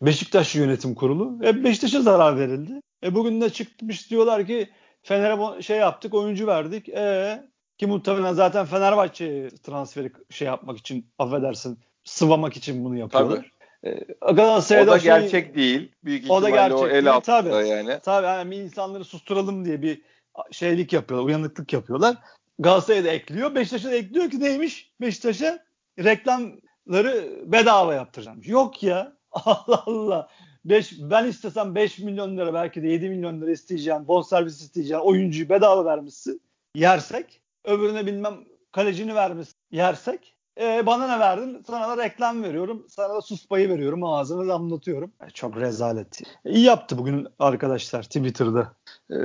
Beşiktaş 0.02 0.54
yönetim 0.54 0.94
kurulu 0.94 1.38
hep 1.42 1.64
Beşiktaş'a 1.64 2.02
zarar 2.02 2.38
verildi. 2.38 2.80
E 3.04 3.14
bugün 3.14 3.40
de 3.40 3.50
çıkmış 3.50 4.10
diyorlar 4.10 4.46
ki 4.46 4.68
Fener'e 5.02 5.62
şey 5.62 5.78
yaptık 5.78 6.14
oyuncu 6.14 6.46
verdik. 6.46 6.88
E 6.88 7.42
ki 7.78 7.86
muhtemelen 7.86 8.32
zaten 8.32 8.66
Fenerbahçe 8.66 9.48
transferi 9.62 10.12
şey 10.30 10.46
yapmak 10.46 10.78
için 10.78 11.06
affedersin 11.18 11.78
sıvamak 12.04 12.56
için 12.56 12.84
bunu 12.84 12.96
yapıyorlar. 12.96 13.36
Tabii. 13.36 13.94
E, 13.94 14.32
Galatasaray'da 14.32 14.90
o 14.90 14.94
da 14.94 14.98
şey, 14.98 15.10
gerçek 15.10 15.54
değil. 15.54 15.92
Büyük 16.04 16.30
o 16.30 16.42
da 16.42 16.50
gerçek 16.50 16.78
o 16.78 16.88
el 16.88 17.04
değil. 17.04 17.20
Tabii, 17.20 17.68
yani. 17.68 17.98
Tabii 18.02 18.26
yani 18.26 18.56
insanları 18.56 19.04
susturalım 19.04 19.64
diye 19.64 19.82
bir 19.82 20.02
şeylik 20.50 20.92
yapıyorlar, 20.92 21.26
uyanıklık 21.26 21.72
yapıyorlar. 21.72 22.16
Galatasaray'a 22.58 23.04
da 23.04 23.08
ekliyor. 23.08 23.54
Beşiktaş'a 23.54 23.90
da 23.90 23.94
ekliyor 23.94 24.30
ki 24.30 24.40
neymiş? 24.40 24.92
Beşiktaş'a 25.00 25.58
reklamları 25.98 27.42
bedava 27.46 27.94
yaptıracağım. 27.94 28.40
Yok 28.44 28.82
ya. 28.82 29.12
Allah 29.32 29.82
Allah. 29.86 30.28
Beş, 30.64 30.92
ben 31.00 31.26
istesem 31.26 31.74
5 31.74 31.98
milyon 31.98 32.36
lira 32.36 32.54
belki 32.54 32.82
de 32.82 32.88
7 32.88 33.08
milyon 33.08 33.40
lira 33.40 33.50
isteyeceğim. 33.50 34.08
Bonservis 34.08 34.60
isteyeceğim. 34.60 35.02
Oyuncuyu 35.02 35.48
bedava 35.48 35.84
vermişsin. 35.84 36.42
Yersek. 36.74 37.42
Öbürüne 37.64 38.06
bilmem 38.06 38.34
kalecini 38.72 39.14
vermiş 39.14 39.48
yersek. 39.70 40.34
E, 40.60 40.86
bana 40.86 41.14
ne 41.14 41.20
verdin? 41.20 41.62
Sana 41.66 41.96
da 41.96 42.04
reklam 42.04 42.42
veriyorum. 42.42 42.86
Sana 42.88 43.14
da 43.14 43.20
sus 43.20 43.48
payı 43.48 43.68
veriyorum. 43.68 44.04
Ağzını 44.04 44.48
damlatıyorum. 44.48 45.12
E, 45.26 45.30
çok 45.30 45.56
rezalet. 45.56 46.20
E, 46.44 46.50
iyi 46.50 46.64
yaptı 46.64 46.98
bugün 46.98 47.26
arkadaşlar 47.38 48.02
Twitter'da. 48.02 48.72
E, 49.10 49.16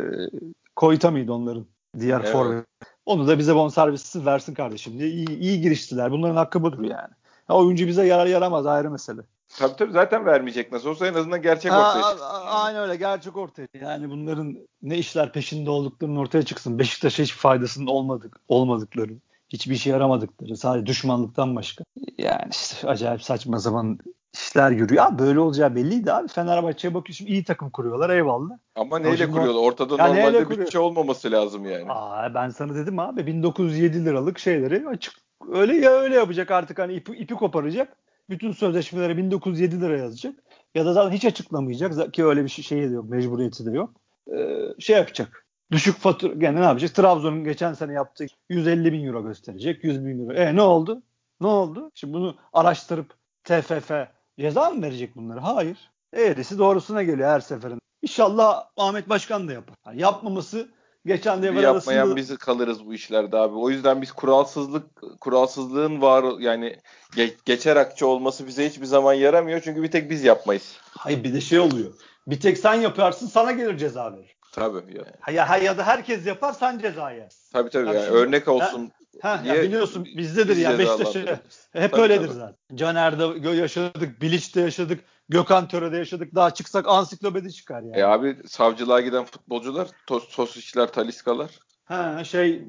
Koyta 0.75 1.11
mıydı 1.11 1.33
onların? 1.33 1.65
Diğer 1.99 2.19
evet. 2.19 2.31
forvet. 2.31 2.65
Onu 3.05 3.27
da 3.27 3.39
bize 3.39 3.55
bonservisiz 3.55 4.25
versin 4.25 4.53
kardeşim 4.53 4.99
diye 4.99 5.09
iyi, 5.09 5.39
iyi 5.39 5.61
giriştiler. 5.61 6.11
Bunların 6.11 6.35
hakkı 6.35 6.63
budur 6.63 6.83
yani. 6.83 7.09
Ya, 7.49 7.55
oyuncu 7.55 7.87
bize 7.87 8.05
yarar 8.05 8.25
yaramaz 8.25 8.65
ayrı 8.65 8.91
mesele. 8.91 9.21
Tabii 9.57 9.75
tabii 9.75 9.91
zaten 9.91 10.25
vermeyecek 10.25 10.71
nasıl 10.71 10.89
olsa 10.89 11.07
en 11.07 11.13
azından 11.13 11.41
gerçek 11.41 11.71
ortaya 11.71 12.01
çıksın. 12.01 12.27
Aynen 12.45 12.81
öyle 12.81 12.95
gerçek 12.95 13.37
ortaya. 13.37 13.67
Yani 13.81 14.09
bunların 14.09 14.57
ne 14.81 14.97
işler 14.97 15.31
peşinde 15.31 15.69
olduklarının 15.69 16.15
ortaya 16.15 16.43
çıksın. 16.43 16.79
Beşiktaş'a 16.79 17.23
hiç 17.23 17.33
faydasının 17.33 17.87
olmadık, 17.87 18.39
olmadıkları, 18.47 19.13
hiçbir 19.49 19.75
işe 19.75 19.89
yaramadıkları, 19.89 20.57
sadece 20.57 20.85
düşmanlıktan 20.85 21.55
başka. 21.55 21.83
Yani 22.17 22.47
işte 22.51 22.87
acayip 22.87 23.23
saçma 23.23 23.57
zaman 23.57 23.99
işler 24.33 24.71
yürüyor. 24.71 25.05
Abi 25.05 25.19
böyle 25.19 25.39
olacağı 25.39 25.75
belliydi 25.75 26.13
abi. 26.13 26.27
Fenerbahçe'ye 26.27 26.93
bakıyorsun 26.93 27.25
iyi 27.25 27.43
takım 27.43 27.69
kuruyorlar 27.69 28.09
eyvallah. 28.09 28.57
Ama 28.75 28.99
neyle 28.99 29.31
kuruyorlar? 29.31 29.61
Ortada 29.61 29.95
yani 29.97 30.19
normalde 30.19 30.49
bir 30.49 30.71
şey 30.71 30.81
olmaması 30.81 31.31
lazım 31.31 31.65
yani. 31.65 31.85
Aa, 31.89 32.33
ben 32.33 32.49
sana 32.49 32.75
dedim 32.75 32.99
abi 32.99 33.27
1907 33.27 34.05
liralık 34.05 34.39
şeyleri 34.39 34.87
açık 34.87 35.13
öyle 35.51 35.75
ya 35.75 35.91
öyle 35.91 36.15
yapacak 36.15 36.51
artık 36.51 36.79
hani 36.79 36.93
ipi, 36.93 37.11
ipi 37.11 37.33
koparacak. 37.33 37.97
Bütün 38.29 38.51
sözleşmelere 38.51 39.17
1907 39.17 39.81
lira 39.81 39.97
yazacak. 39.97 40.35
Ya 40.75 40.85
da 40.85 40.93
zaten 40.93 41.11
hiç 41.11 41.25
açıklamayacak 41.25 42.13
ki 42.13 42.25
öyle 42.25 42.43
bir 42.43 42.49
şey, 42.49 42.65
şeyi 42.65 42.89
de 42.89 42.93
yok, 42.93 43.09
mecburiyeti 43.09 43.65
de 43.65 43.71
yok. 43.71 43.93
Ee, 44.33 44.59
şey 44.79 44.95
yapacak. 44.95 45.45
Düşük 45.71 45.97
fatura, 45.97 46.33
yani 46.37 46.59
ne 46.59 46.63
yapacak? 46.63 46.95
Trabzon'un 46.95 47.43
geçen 47.43 47.73
sene 47.73 47.93
yaptığı 47.93 48.25
150 48.49 48.93
bin 48.93 49.07
euro 49.07 49.23
gösterecek. 49.23 49.83
100 49.83 50.05
bin 50.05 50.19
euro. 50.19 50.33
E 50.33 50.55
ne 50.55 50.61
oldu? 50.61 51.01
Ne 51.41 51.47
oldu? 51.47 51.91
Şimdi 51.95 52.13
bunu 52.13 52.35
araştırıp 52.53 53.13
TFF 53.43 53.91
ceza 54.39 54.69
mı 54.69 54.81
verecek 54.81 55.15
bunları? 55.15 55.39
Hayır. 55.39 55.77
Eğrisi 56.13 56.57
doğrusuna 56.57 57.03
geliyor 57.03 57.29
her 57.29 57.39
seferinde. 57.39 57.79
İnşallah 58.01 58.63
Ahmet 58.77 59.09
Başkan 59.09 59.47
da 59.47 59.53
yapar. 59.53 59.75
Yani 59.85 60.01
yapmaması 60.01 60.69
geçen 61.05 61.43
devre 61.43 61.67
arasında 61.67 61.93
yapmayan 61.93 62.15
biz 62.15 62.37
kalırız 62.37 62.85
bu 62.85 62.93
işlerde 62.93 63.37
abi. 63.37 63.55
O 63.55 63.69
yüzden 63.69 64.01
biz 64.01 64.11
kuralsızlık 64.11 64.85
kuralsızlığın 65.19 66.01
var 66.01 66.39
yani 66.39 66.77
ge- 67.15 67.33
geçer 67.45 67.75
akçe 67.75 68.05
olması 68.05 68.47
bize 68.47 68.69
hiçbir 68.69 68.85
zaman 68.85 69.13
yaramıyor 69.13 69.61
çünkü 69.63 69.83
bir 69.83 69.91
tek 69.91 70.09
biz 70.09 70.23
yapmayız. 70.23 70.77
Hayır 70.97 71.23
bir 71.23 71.33
de 71.33 71.41
şey 71.41 71.59
oluyor. 71.59 71.93
Bir 72.27 72.39
tek 72.39 72.57
sen 72.57 72.73
yaparsın 72.73 73.27
sana 73.27 73.51
gelir 73.51 73.77
ceza 73.77 74.13
verir. 74.13 74.35
Tabii 74.51 74.97
ya. 74.97 75.33
Ya, 75.33 75.57
ya 75.57 75.77
da 75.77 75.83
herkes 75.83 76.25
yapar 76.25 76.53
sen 76.53 76.79
ceza 76.79 77.11
yersin. 77.11 77.51
Tabii 77.53 77.69
tabii 77.69 77.87
yani, 77.87 77.95
yani 77.95 78.05
şimdi, 78.05 78.17
örnek 78.17 78.47
olsun. 78.47 78.91
Ha, 79.23 79.41
ya 79.45 79.63
biliyorsun 79.63 80.05
bizdedir 80.05 80.55
ya 80.57 80.79
Beşiktaş'ı 80.79 81.39
hep 81.73 81.91
tabii, 81.91 82.01
öyledir 82.01 82.27
tabii. 82.27 82.33
zaten. 82.33 82.55
Caner'de 82.75 83.49
yaşadık, 83.49 84.21
Bilic'te 84.21 84.61
yaşadık, 84.61 85.03
Gökhan 85.29 85.67
Töre'de 85.67 85.97
yaşadık. 85.97 86.35
Daha 86.35 86.51
çıksak 86.51 86.87
ansiklopedi 86.87 87.53
çıkar 87.53 87.81
yani. 87.81 87.97
E 87.97 88.03
abi 88.03 88.37
savcılığa 88.47 89.01
giden 89.01 89.25
futbolcular, 89.25 89.87
tos, 90.07 90.35
Tosic'ler, 90.35 90.87
Taliskalar. 90.87 91.51
Ha 91.85 92.23
şey 92.23 92.63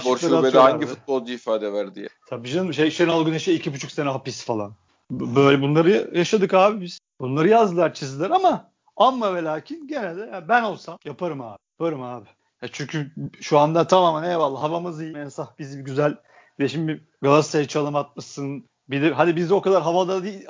Spor 0.00 0.18
şubede 0.18 0.58
hangi 0.58 0.86
futbolcu 0.86 1.32
ifade 1.32 1.72
verdi 1.72 2.00
ya? 2.00 2.08
Tabii 2.28 2.48
canım 2.48 2.74
şey 2.74 2.90
Şenol 2.90 3.26
Güneş'e 3.26 3.54
iki 3.54 3.74
buçuk 3.74 3.90
sene 3.90 4.08
hapis 4.08 4.44
falan. 4.44 4.74
Böyle 5.10 5.62
bunları 5.62 6.10
yaşadık 6.14 6.54
abi 6.54 6.80
biz. 6.80 6.98
Bunları 7.20 7.48
yazdılar 7.48 7.94
çizdiler 7.94 8.30
ama 8.30 8.70
amma 8.96 9.34
ve 9.34 9.42
lakin 9.44 9.88
gene 9.88 10.16
de 10.16 10.44
ben 10.48 10.62
olsam 10.62 10.98
yaparım 11.04 11.40
abi. 11.40 11.58
Yaparım 11.80 12.02
abi. 12.02 12.26
Çünkü 12.72 13.10
şu 13.40 13.58
anda 13.58 13.86
tamamen 13.86 14.30
eyvallah 14.30 14.62
havamız 14.62 15.02
iyi. 15.02 15.12
Mensah 15.12 15.58
bizi 15.58 15.84
güzel 15.84 16.16
ve 16.60 16.68
şimdi 16.68 17.04
Galatasaray 17.22 17.66
çalım 17.66 17.96
atmışsın. 17.96 18.64
Bir 18.88 19.12
hadi 19.12 19.36
biz 19.36 19.50
de 19.50 19.54
o 19.54 19.60
kadar 19.60 19.82
havada 19.82 20.22
değil, 20.22 20.46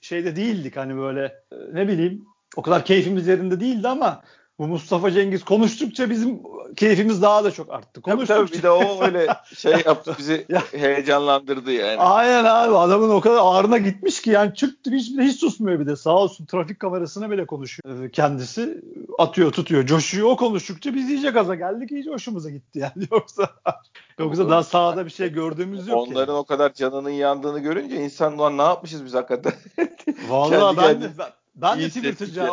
şeyde 0.00 0.36
değildik 0.36 0.76
hani 0.76 0.96
böyle 0.96 1.24
e, 1.52 1.56
ne 1.72 1.88
bileyim 1.88 2.26
o 2.56 2.62
kadar 2.62 2.84
keyfimiz 2.84 3.26
yerinde 3.26 3.60
değildi 3.60 3.88
ama 3.88 4.22
bu 4.58 4.66
Mustafa 4.66 5.10
Cengiz 5.10 5.44
konuştukça 5.44 6.10
bizim 6.10 6.40
keyfimiz 6.76 7.22
daha 7.22 7.44
da 7.44 7.50
çok 7.50 7.72
arttı. 7.72 8.00
Konuştukça. 8.00 8.34
Tabii, 8.34 8.46
tabii 8.46 8.58
bir 8.58 8.62
de 8.62 8.70
o 8.70 9.04
öyle 9.04 9.26
şey 9.56 9.72
yaptı 9.86 10.14
bizi 10.18 10.46
heyecanlandırdı 10.72 11.72
yani. 11.72 12.00
Aynen 12.00 12.44
abi 12.44 12.76
adamın 12.76 13.10
o 13.10 13.20
kadar 13.20 13.38
ağrına 13.42 13.78
gitmiş 13.78 14.22
ki 14.22 14.30
yani 14.30 14.54
çıktı 14.54 14.90
hiç, 14.90 15.10
hiç 15.18 15.40
susmuyor 15.40 15.80
bir 15.80 15.86
de 15.86 15.96
sağ 15.96 16.16
olsun 16.16 16.46
trafik 16.46 16.80
kamerasına 16.80 17.30
bile 17.30 17.46
konuşuyor. 17.46 18.04
Ee, 18.04 18.10
kendisi 18.10 18.82
atıyor 19.18 19.52
tutuyor 19.52 19.86
coşuyor 19.86 20.28
o 20.28 20.36
konuştukça 20.36 20.94
biz 20.94 21.10
iyice 21.10 21.30
gaza 21.30 21.54
geldik 21.54 21.92
iyice 21.92 22.10
hoşumuza 22.10 22.50
gitti 22.50 22.78
yani 22.78 23.06
yoksa 23.10 23.48
yoksa 24.18 24.50
daha 24.50 24.62
sahada 24.62 25.06
bir 25.06 25.10
şey 25.10 25.32
gördüğümüz 25.32 25.88
yok. 25.88 26.08
Onların 26.08 26.32
yani. 26.32 26.40
o 26.40 26.44
kadar 26.44 26.74
canının 26.74 27.10
yandığını 27.10 27.58
görünce 27.58 27.96
insan 27.96 28.58
ne 28.58 28.62
yapmışız 28.62 29.04
biz 29.04 29.14
hakikaten. 29.14 29.52
Vallahi 30.28 30.76
ben 30.76 31.02
de 31.02 31.10
ben, 31.18 31.28
ben 31.54 31.80
de 31.80 31.88
Twitter'ca 31.88 32.44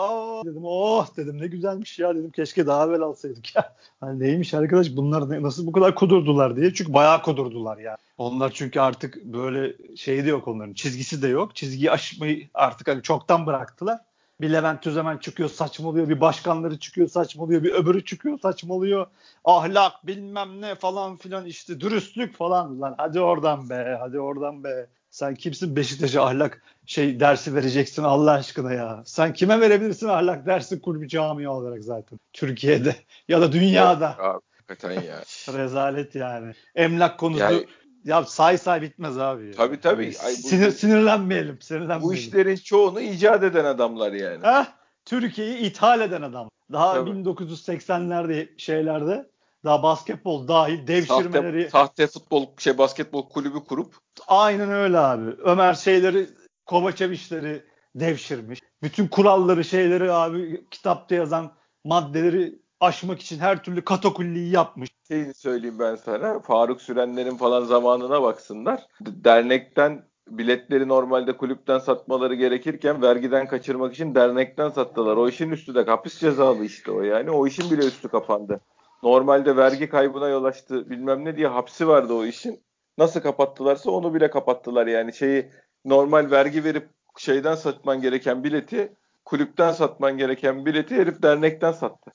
dedim 0.45 0.61
oh 0.63 1.17
dedim 1.17 1.41
ne 1.41 1.47
güzelmiş 1.47 1.99
ya 1.99 2.15
dedim 2.15 2.31
keşke 2.31 2.67
daha 2.67 2.85
evvel 2.85 3.01
alsaydık 3.01 3.55
ya. 3.55 3.75
Hani 3.99 4.19
neymiş 4.19 4.53
arkadaş 4.53 4.95
bunlar 4.95 5.43
nasıl 5.43 5.67
bu 5.67 5.71
kadar 5.71 5.95
kudurdular 5.95 6.55
diye. 6.55 6.73
Çünkü 6.73 6.93
bayağı 6.93 7.21
kudurdular 7.21 7.77
yani. 7.77 7.97
Onlar 8.17 8.51
çünkü 8.51 8.79
artık 8.79 9.25
böyle 9.25 9.75
şey 9.95 10.25
de 10.25 10.29
yok 10.29 10.47
onların 10.47 10.73
çizgisi 10.73 11.21
de 11.21 11.27
yok. 11.27 11.55
Çizgiyi 11.55 11.91
aşmayı 11.91 12.47
artık 12.53 12.87
hani 12.87 13.01
çoktan 13.01 13.45
bıraktılar. 13.45 13.99
Bir 14.41 14.53
Levent 14.53 14.81
Tüzemen 14.83 15.17
çıkıyor 15.17 15.49
saçmalıyor. 15.49 16.09
Bir 16.09 16.21
başkanları 16.21 16.79
çıkıyor 16.79 17.07
saçmalıyor. 17.07 17.63
Bir 17.63 17.73
öbürü 17.73 18.05
çıkıyor 18.05 18.39
saçmalıyor. 18.39 19.07
Ahlak 19.45 20.07
bilmem 20.07 20.61
ne 20.61 20.75
falan 20.75 21.17
filan 21.17 21.45
işte 21.45 21.79
dürüstlük 21.79 22.35
falan. 22.35 22.81
Lan 22.81 22.95
hadi 22.97 23.19
oradan 23.19 23.69
be 23.69 23.97
hadi 23.99 24.19
oradan 24.19 24.63
be. 24.63 24.87
Sen 25.09 25.35
kimsin 25.35 25.75
Beşiktaş'a 25.75 26.25
ahlak 26.25 26.61
şey 26.85 27.19
dersi 27.19 27.55
vereceksin 27.55 28.03
Allah 28.03 28.31
aşkına 28.31 28.73
ya. 28.73 29.03
Sen 29.05 29.33
kime 29.33 29.59
verebilirsin 29.61 30.07
ahlak 30.07 30.45
dersi 30.45 30.81
kulübü 30.81 31.07
camia 31.07 31.51
olarak 31.51 31.83
zaten. 31.83 32.19
Türkiye'de 32.33 32.95
ya 33.27 33.41
da 33.41 33.51
dünyada. 33.51 34.15
Abi, 34.19 34.41
hakikaten 34.57 35.01
ya. 35.01 35.23
Rezalet 35.57 36.15
yani. 36.15 36.53
Emlak 36.75 37.19
konusu 37.19 37.43
yani, 37.43 37.65
ya 38.05 38.23
say 38.23 38.57
say 38.57 38.81
bitmez 38.81 39.17
abi. 39.17 39.47
Ya. 39.47 39.53
Tabii 39.53 39.79
tabii. 39.79 40.13
Ay, 40.25 40.33
bu, 40.43 40.47
Sinir, 40.47 40.71
sinirlenmeyelim, 40.71 41.61
sinirlenmeyelim. 41.61 42.03
Bu 42.03 42.13
işlerin 42.13 42.55
çoğunu 42.55 43.01
icat 43.01 43.43
eden 43.43 43.65
adamlar 43.65 44.11
yani. 44.11 44.43
Heh, 44.43 44.65
Türkiye'yi 45.05 45.57
ithal 45.57 46.01
eden 46.01 46.21
adam. 46.21 46.49
Daha 46.71 46.93
tabii. 46.93 47.09
1980'lerde 47.09 48.47
şeylerde 48.57 49.29
daha 49.63 49.83
basketbol 49.83 50.47
dahil 50.47 50.87
devşirmeleri. 50.87 51.61
Sahte, 51.61 51.69
sahte 51.69 52.07
futbol 52.07 52.45
şey 52.57 52.77
basketbol 52.77 53.29
kulübü 53.29 53.59
kurup. 53.63 53.95
Aynen 54.27 54.71
öyle 54.71 54.97
abi. 54.97 55.31
Ömer 55.43 55.73
şeyleri 55.73 56.27
Kovačevićleri 56.65 57.63
devşirmiş. 57.95 58.59
Bütün 58.83 59.07
kuralları 59.07 59.63
şeyleri 59.63 60.11
abi 60.11 60.65
kitapta 60.71 61.15
yazan 61.15 61.51
maddeleri 61.83 62.59
aşmak 62.79 63.21
için 63.21 63.39
her 63.39 63.63
türlü 63.63 63.85
katakulliyi 63.85 64.51
yapmış. 64.51 64.89
Şeyini 65.07 65.33
söyleyeyim 65.33 65.79
ben 65.79 65.95
sana. 65.95 66.39
Faruk 66.39 66.81
Sürenler'in 66.81 67.37
falan 67.37 67.63
zamanına 67.63 68.21
baksınlar. 68.21 68.81
Dernekten 69.01 70.09
biletleri 70.27 70.87
normalde 70.87 71.37
kulüpten 71.37 71.79
satmaları 71.79 72.35
gerekirken 72.35 73.01
vergiden 73.01 73.47
kaçırmak 73.47 73.93
için 73.93 74.15
dernekten 74.15 74.69
sattılar. 74.69 75.17
O 75.17 75.29
işin 75.29 75.51
üstü 75.51 75.75
de 75.75 75.83
hapis 75.83 76.19
cezalı 76.19 76.65
işte 76.65 76.91
o 76.91 77.01
yani. 77.01 77.31
O 77.31 77.47
işin 77.47 77.71
bile 77.71 77.85
üstü 77.85 78.07
kapandı. 78.07 78.59
Normalde 79.03 79.55
vergi 79.55 79.89
kaybına 79.89 80.29
yol 80.29 80.43
açtı 80.43 80.89
bilmem 80.89 81.25
ne 81.25 81.37
diye 81.37 81.47
hapsi 81.47 81.87
vardı 81.87 82.13
o 82.13 82.25
işin. 82.25 82.63
Nasıl 82.97 83.19
kapattılarsa 83.19 83.91
onu 83.91 84.13
bile 84.13 84.29
kapattılar 84.29 84.87
yani 84.87 85.13
şeyi 85.13 85.51
normal 85.85 86.31
vergi 86.31 86.63
verip 86.63 86.89
şeyden 87.17 87.55
satman 87.55 88.01
gereken 88.01 88.43
bileti 88.43 88.95
kulüpten 89.25 89.71
satman 89.71 90.17
gereken 90.17 90.65
bileti 90.65 90.95
herif 90.95 91.21
dernekten 91.21 91.71
sattı. 91.71 92.11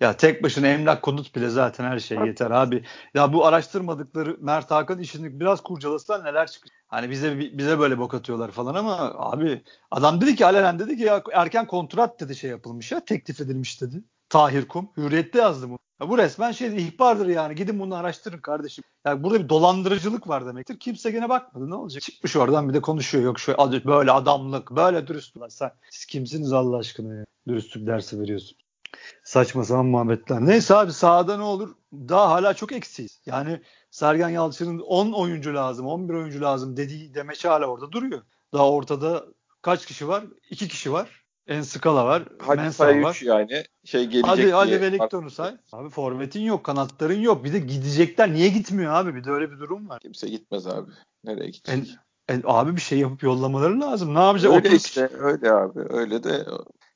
Ya 0.00 0.16
tek 0.16 0.42
başına 0.42 0.66
emlak 0.66 1.02
konut 1.02 1.34
bile 1.34 1.48
zaten 1.48 1.84
her 1.84 1.98
şey 1.98 2.18
yeter 2.18 2.50
abi. 2.50 2.84
Ya 3.14 3.32
bu 3.32 3.46
araştırmadıkları 3.46 4.36
Mert 4.40 4.70
Hakan 4.70 4.98
işini 4.98 5.40
biraz 5.40 5.60
kurcalasalar 5.60 6.24
neler 6.24 6.46
çıkıyor. 6.46 6.74
Hani 6.86 7.10
bize 7.10 7.38
bize 7.38 7.78
böyle 7.78 7.98
bok 7.98 8.14
atıyorlar 8.14 8.50
falan 8.50 8.74
ama 8.74 9.12
abi 9.16 9.62
adam 9.90 10.20
dedi 10.20 10.36
ki 10.36 10.46
alenen 10.46 10.78
dedi 10.78 10.96
ki 10.96 11.02
ya 11.02 11.22
erken 11.32 11.66
kontrat 11.66 12.20
dedi 12.20 12.36
şey 12.36 12.50
yapılmış 12.50 12.92
ya 12.92 13.04
teklif 13.04 13.40
edilmiş 13.40 13.80
dedi. 13.80 14.02
Tahir 14.32 14.68
Kum 14.68 14.88
hürriyette 14.96 15.38
yazdı 15.38 15.70
bu. 15.70 15.78
Ya 16.00 16.08
bu 16.08 16.18
resmen 16.18 16.52
şey 16.52 16.76
ihbardır 16.76 17.26
yani. 17.26 17.54
Gidin 17.54 17.80
bunu 17.80 17.94
araştırın 17.94 18.38
kardeşim. 18.38 18.84
Yani 19.06 19.22
burada 19.22 19.44
bir 19.44 19.48
dolandırıcılık 19.48 20.28
var 20.28 20.46
demektir. 20.46 20.78
Kimse 20.78 21.10
gene 21.10 21.28
bakmadı. 21.28 21.70
Ne 21.70 21.74
olacak? 21.74 22.02
Çıkmış 22.02 22.36
oradan 22.36 22.68
bir 22.68 22.74
de 22.74 22.80
konuşuyor. 22.80 23.24
Yok 23.24 23.40
şu 23.40 23.54
böyle 23.86 24.12
adamlık, 24.12 24.70
böyle 24.70 25.06
dürüstlük. 25.06 25.52
Sen 25.52 25.70
siz 25.90 26.04
kimsiniz 26.04 26.52
Allah 26.52 26.76
aşkına 26.76 27.14
ya? 27.14 27.24
Dürüstlük 27.48 27.86
dersi 27.86 28.20
veriyorsun. 28.20 28.58
Saçma 29.24 29.64
sapan 29.64 29.86
muhabbetler. 29.86 30.40
Neyse 30.40 30.74
abi 30.74 30.92
sahada 30.92 31.36
ne 31.36 31.42
olur? 31.42 31.74
Daha 31.92 32.30
hala 32.30 32.54
çok 32.54 32.72
eksiyiz. 32.72 33.20
Yani 33.26 33.62
Sergen 33.90 34.28
Yalçın'ın 34.28 34.78
10 34.78 35.12
oyuncu 35.12 35.54
lazım, 35.54 35.86
11 35.86 36.14
oyuncu 36.14 36.40
lazım 36.40 36.76
dediği 36.76 37.14
demeç 37.14 37.44
hala 37.44 37.66
orada 37.66 37.92
duruyor. 37.92 38.22
Daha 38.52 38.70
ortada 38.70 39.24
kaç 39.62 39.86
kişi 39.86 40.08
var? 40.08 40.24
2 40.50 40.68
kişi 40.68 40.92
var. 40.92 41.21
En 41.46 41.62
skala 41.62 42.04
var. 42.06 42.22
Hadi 42.38 42.56
Mensah 42.60 42.86
say 42.86 43.02
var. 43.02 43.10
3 43.10 43.22
yani. 43.22 43.64
Şey 43.84 44.04
gelecek 44.04 44.30
Hadi 44.30 44.42
diye. 44.42 44.52
hadi 44.52 44.70
Wellington'u 44.70 45.30
say. 45.30 45.54
Abi 45.72 45.90
forvetin 45.90 46.40
yok, 46.40 46.64
kanatların 46.64 47.20
yok. 47.20 47.44
Bir 47.44 47.52
de 47.52 47.58
gidecekler. 47.58 48.32
Niye 48.32 48.48
gitmiyor 48.48 48.92
abi? 48.94 49.14
Bir 49.14 49.24
de 49.24 49.30
öyle 49.30 49.50
bir 49.50 49.58
durum 49.58 49.88
var. 49.88 50.00
Kimse 50.00 50.28
gitmez 50.28 50.66
abi. 50.66 50.90
Nereye 51.24 51.44
En, 51.44 51.50
gidecek? 51.52 51.96
en- 52.28 52.42
abi 52.44 52.76
bir 52.76 52.80
şey 52.80 52.98
yapıp 52.98 53.22
yollamaları 53.22 53.80
lazım. 53.80 54.14
Ne 54.14 54.18
yapacak? 54.18 54.52
Öyle 54.52 54.68
30 54.68 54.72
işte 54.86 55.10
öyle 55.18 55.52
abi. 55.52 55.80
Öyle 55.88 56.24
de 56.24 56.46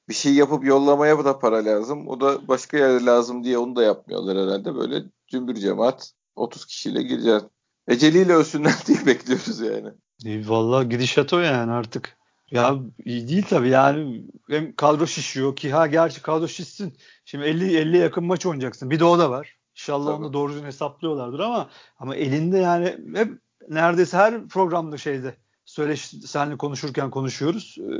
bir 0.09 0.15
şey 0.15 0.35
yapıp 0.35 0.65
yollamaya 0.65 1.25
da 1.25 1.39
para 1.39 1.65
lazım. 1.65 2.09
O 2.09 2.21
da 2.21 2.49
başka 2.49 2.77
yerde 2.79 3.05
lazım 3.05 3.45
diye 3.45 3.59
onu 3.59 3.77
da 3.77 3.83
yapmıyorlar 3.83 4.39
herhalde. 4.39 4.75
Böyle 4.75 5.03
cümbür 5.29 5.55
cemaat 5.55 6.13
30 6.37 6.67
kişiyle 6.67 7.03
gireceğiz. 7.03 7.43
Eceliyle 7.89 8.33
ölsünler 8.33 8.75
diye 8.87 9.07
bekliyoruz 9.07 9.61
yani. 9.61 9.89
E, 10.27 10.49
Vallahi 10.49 10.89
gidişat 10.89 11.33
o 11.33 11.39
yani 11.39 11.73
artık. 11.73 12.17
Ya 12.51 12.77
iyi 13.05 13.29
değil 13.29 13.47
tabii 13.49 13.69
yani 13.69 14.25
hem 14.51 14.77
kadro 14.77 15.07
şişiyor 15.07 15.57
ki 15.57 15.73
ha 15.73 15.87
gerçi 15.87 16.23
kadro 16.23 16.49
şişsin. 16.49 16.97
Şimdi 17.25 17.45
50 17.45 17.77
50 17.77 17.97
yakın 17.99 18.25
maç 18.25 18.47
oynayacaksın. 18.47 18.91
Bir 18.91 19.01
de 19.01 19.05
o 19.05 19.19
da 19.19 19.31
var. 19.31 19.57
İnşallah 19.75 20.11
onu 20.11 20.17
Tabii. 20.17 20.29
da 20.29 20.33
doğru 20.33 20.53
düzgün 20.53 20.67
hesaplıyorlardır 20.67 21.39
ama 21.41 21.71
ama 21.99 22.17
elinde 22.17 22.59
yani 22.59 22.97
hep 23.15 23.33
neredeyse 23.69 24.17
her 24.17 24.49
programda 24.49 24.97
şeyde 24.99 25.35
söyle 25.65 25.97
seninle 25.97 26.57
konuşurken 26.57 27.11
konuşuyoruz. 27.11 27.77
Ee, 27.81 27.93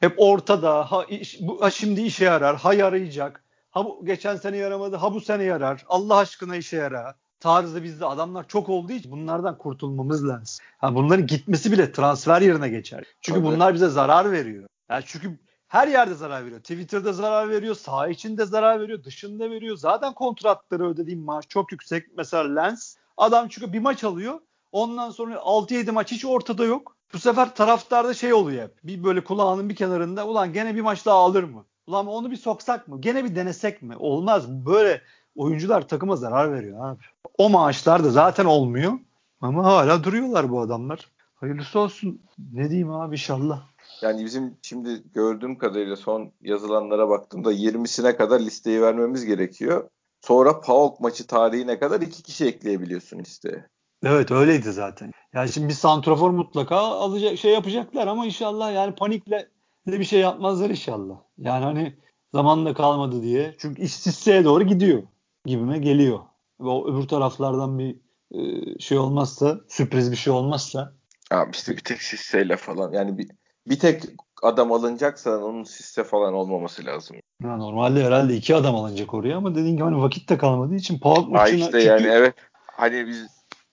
hep 0.00 0.14
ortada. 0.16 0.92
Ha, 0.92 1.04
iş- 1.04 1.38
bu, 1.40 1.62
ha 1.62 1.70
şimdi 1.70 2.00
işe 2.00 2.24
yarar. 2.24 2.56
Ha 2.56 2.74
yarayacak. 2.74 3.44
Ha 3.70 3.84
bu 3.84 4.04
geçen 4.06 4.36
sene 4.36 4.56
yaramadı. 4.56 4.96
Ha 4.96 5.14
bu 5.14 5.20
sene 5.20 5.42
yarar. 5.44 5.84
Allah 5.88 6.16
aşkına 6.16 6.56
işe 6.56 6.76
yarar. 6.76 7.14
Tarzı 7.40 7.82
bizde 7.82 8.06
adamlar 8.06 8.48
çok 8.48 8.68
olduğu 8.68 8.92
için 8.92 9.12
bunlardan 9.12 9.58
kurtulmamız 9.58 10.28
lazım. 10.28 10.64
Ha 10.78 10.94
bunların 10.94 11.26
gitmesi 11.26 11.72
bile 11.72 11.92
transfer 11.92 12.42
yerine 12.42 12.68
geçer. 12.68 13.04
Çünkü 13.20 13.40
Tabii. 13.40 13.52
bunlar 13.52 13.74
bize 13.74 13.88
zarar 13.88 14.32
veriyor. 14.32 14.68
Yani 14.90 15.02
çünkü 15.06 15.38
her 15.68 15.88
yerde 15.88 16.14
zarar 16.14 16.44
veriyor. 16.44 16.60
Twitter'da 16.60 17.12
zarar 17.12 17.50
veriyor, 17.50 17.74
saha 17.74 18.08
içinde 18.08 18.44
zarar 18.46 18.80
veriyor, 18.80 19.04
dışında 19.04 19.50
veriyor. 19.50 19.76
Zaten 19.76 20.14
kontratları 20.14 20.88
ödediğim 20.88 21.20
maaş 21.20 21.48
çok 21.48 21.72
yüksek. 21.72 22.04
Mesela 22.16 22.54
Lens 22.54 22.96
adam 23.16 23.48
çünkü 23.48 23.72
bir 23.72 23.80
maç 23.80 24.04
alıyor. 24.04 24.40
Ondan 24.72 25.10
sonra 25.10 25.34
6-7 25.34 25.92
maç 25.92 26.12
hiç 26.12 26.24
ortada 26.24 26.64
yok. 26.64 26.96
Bu 27.12 27.18
sefer 27.18 27.54
taraftarda 27.54 28.14
şey 28.14 28.32
oluyor 28.32 28.62
hep. 28.62 28.78
Bir 28.84 29.04
böyle 29.04 29.24
kulağının 29.24 29.68
bir 29.68 29.76
kenarında 29.76 30.26
ulan 30.26 30.52
gene 30.52 30.74
bir 30.74 30.80
maç 30.80 31.06
daha 31.06 31.16
alır 31.16 31.44
mı? 31.44 31.64
Ulan 31.86 32.06
onu 32.06 32.30
bir 32.30 32.36
soksak 32.36 32.88
mı? 32.88 33.00
Gene 33.00 33.24
bir 33.24 33.36
denesek 33.36 33.82
mi? 33.82 33.96
Olmaz. 33.96 34.48
Böyle 34.66 35.02
oyuncular 35.40 35.88
takıma 35.88 36.16
zarar 36.16 36.52
veriyor 36.52 36.78
abi. 36.88 37.02
O 37.38 37.50
maaşlar 37.50 38.04
da 38.04 38.10
zaten 38.10 38.44
olmuyor. 38.44 38.92
Ama 39.40 39.64
hala 39.64 40.04
duruyorlar 40.04 40.50
bu 40.50 40.60
adamlar. 40.60 41.10
Hayırlısı 41.34 41.78
olsun. 41.78 42.22
Ne 42.52 42.70
diyeyim 42.70 42.90
abi 42.90 43.14
inşallah. 43.14 43.62
Yani 44.02 44.24
bizim 44.24 44.56
şimdi 44.62 45.02
gördüğüm 45.14 45.58
kadarıyla 45.58 45.96
son 45.96 46.32
yazılanlara 46.40 47.08
baktığımda 47.08 47.52
20'sine 47.52 48.16
kadar 48.16 48.40
listeyi 48.40 48.82
vermemiz 48.82 49.24
gerekiyor. 49.24 49.88
Sonra 50.20 50.60
PAOK 50.60 51.00
maçı 51.00 51.26
tarihine 51.26 51.78
kadar 51.78 52.00
iki 52.00 52.22
kişi 52.22 52.46
ekleyebiliyorsun 52.46 53.18
listeye. 53.18 53.66
Evet 54.02 54.30
öyleydi 54.30 54.72
zaten. 54.72 55.12
Yani 55.34 55.48
şimdi 55.48 55.68
bir 55.68 55.74
santrafor 55.74 56.30
mutlaka 56.30 56.76
alacak 56.76 57.38
şey 57.38 57.52
yapacaklar 57.52 58.06
ama 58.06 58.26
inşallah 58.26 58.74
yani 58.74 58.94
panikle 58.94 59.48
de 59.86 59.98
bir 60.00 60.04
şey 60.04 60.20
yapmazlar 60.20 60.70
inşallah. 60.70 61.16
Yani 61.38 61.64
hani 61.64 61.96
zamanla 62.34 62.74
kalmadı 62.74 63.22
diye. 63.22 63.54
Çünkü 63.58 63.82
iş 63.82 63.92
Sisse'ye 63.92 64.44
doğru 64.44 64.64
gidiyor 64.64 65.02
gibime 65.46 65.78
geliyor. 65.78 66.18
Ve 66.60 66.68
o 66.68 66.92
öbür 66.92 67.08
taraflardan 67.08 67.78
bir 67.78 67.96
e, 68.32 68.78
şey 68.78 68.98
olmazsa, 68.98 69.60
sürpriz 69.68 70.10
bir 70.12 70.16
şey 70.16 70.32
olmazsa 70.32 70.92
Abi 71.30 71.50
işte 71.52 71.72
bir 71.76 71.84
tek 71.84 72.02
Sisse'yle 72.02 72.56
falan. 72.56 72.92
Yani 72.92 73.18
bir, 73.18 73.28
bir 73.66 73.78
tek 73.78 74.02
adam 74.42 74.72
alınacaksa 74.72 75.38
onun 75.38 75.64
Sisse 75.64 76.04
falan 76.04 76.34
olmaması 76.34 76.84
lazım. 76.84 77.16
ya 77.42 77.56
normalde 77.56 78.04
herhalde 78.04 78.34
iki 78.34 78.56
adam 78.56 78.74
alınacak 78.74 79.14
oraya 79.14 79.36
ama 79.36 79.54
dediğin 79.54 79.72
gibi 79.76 79.84
hani 79.84 80.02
vakit 80.02 80.28
de 80.28 80.38
kalmadığı 80.38 80.74
için 80.74 81.00
Ha 81.02 81.14
maçına 81.20 81.56
işte 81.58 81.70
çünkü- 81.72 81.86
yani 81.86 82.06
evet. 82.06 82.34
Hani 82.66 83.06
biz 83.06 83.26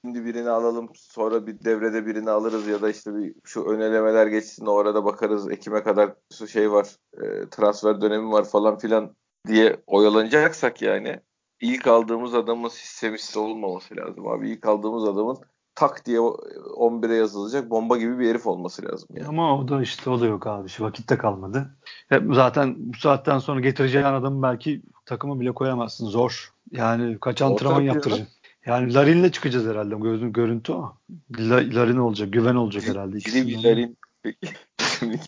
şimdi 0.06 0.26
birini 0.26 0.50
alalım 0.50 0.90
sonra 0.96 1.48
bir 1.48 1.64
devrede 1.64 2.06
birini 2.06 2.30
alırız 2.30 2.68
ya 2.68 2.82
da 2.82 2.90
işte 2.90 3.16
bir 3.16 3.34
şu 3.44 3.64
önelemeler 3.66 4.28
geçsin 4.28 4.66
orada 4.66 5.06
bakarız 5.06 5.52
Ekim'e 5.52 5.84
kadar 5.84 6.14
şu 6.38 6.48
şey 6.48 6.72
var 6.72 6.88
e, 7.14 7.50
transfer 7.52 8.02
dönemi 8.02 8.32
var 8.32 8.46
falan 8.46 8.78
filan 8.78 9.16
diye 9.48 9.78
oyalanacaksak 9.88 10.82
yani 10.82 11.20
ilk 11.62 11.88
aldığımız 11.88 12.34
adamın 12.36 12.70
sistemisi 12.70 13.40
olmaması 13.40 13.96
lazım 13.96 14.28
abi. 14.28 14.50
İlk 14.50 14.66
aldığımız 14.66 15.04
adamın 15.04 15.38
tak 15.76 16.06
diye 16.06 16.20
o- 16.20 16.38
11'e 16.78 17.16
yazılacak 17.16 17.70
bomba 17.70 17.98
gibi 17.98 18.20
bir 18.20 18.30
herif 18.30 18.48
olması 18.48 18.86
lazım 18.86 19.10
yani. 19.14 19.28
Ama 19.28 19.60
o 19.60 19.68
da 19.68 19.82
işte 19.82 20.10
o 20.10 20.20
da 20.20 20.26
yok 20.26 20.48
abi. 20.48 20.70
Şu 20.70 20.84
vakit 20.84 21.10
de 21.10 21.18
kalmadı. 21.18 21.78
Hep 22.10 22.24
zaten 22.34 22.76
bu 22.78 22.98
saatten 22.98 23.40
sonra 23.40 23.60
getireceğin 23.60 24.06
adamı 24.06 24.44
belki 24.44 24.82
takımı 25.06 25.40
bile 25.40 25.52
koyamazsın. 25.52 26.06
Zor. 26.08 26.54
Yani 26.72 27.18
kaç 27.22 27.42
antrenman 27.42 27.82
yaptıracaksın. 27.82 28.28
Yani 28.66 28.94
Larin'le 28.94 29.30
çıkacağız 29.32 29.68
herhalde. 29.68 29.96
Gözün, 29.96 30.34
görüntü 30.34 30.72
o. 30.74 30.94
La- 31.40 31.76
Larin 31.76 31.98
olacak. 31.98 32.34
Güven 32.34 32.56
olacak 32.56 32.88
herhalde. 32.88 33.12
Biri 33.16 33.20
ikisinden. 33.20 33.48
Villar'in 33.48 33.98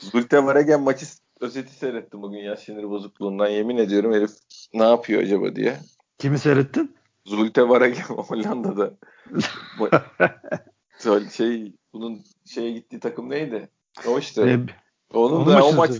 Zulte 0.00 0.44
Varegen 0.44 0.82
maçı 0.82 1.06
özeti 1.40 1.74
seyrettim 1.74 2.22
bugün 2.22 2.38
ya 2.38 2.56
sinir 2.56 2.90
bozukluğundan 2.90 3.48
yemin 3.48 3.76
ediyorum 3.76 4.12
herif 4.12 4.30
ne 4.74 4.84
yapıyor 4.84 5.22
acaba 5.22 5.56
diye. 5.56 5.76
Kimi 6.18 6.38
seyrettin? 6.38 6.96
Zulte 7.26 7.68
Varegen 7.68 8.02
Hollanda'da 8.08 8.94
şey 11.30 11.72
bunun 11.92 12.20
şeye 12.46 12.70
gittiği 12.72 13.00
takım 13.00 13.30
neydi? 13.30 13.68
O 14.08 14.18
işte. 14.18 14.42
Ee, 14.42 14.58
Onun 15.14 15.36
onun 15.36 15.46
da 15.46 15.64
o 15.64 15.72
maç 15.72 15.90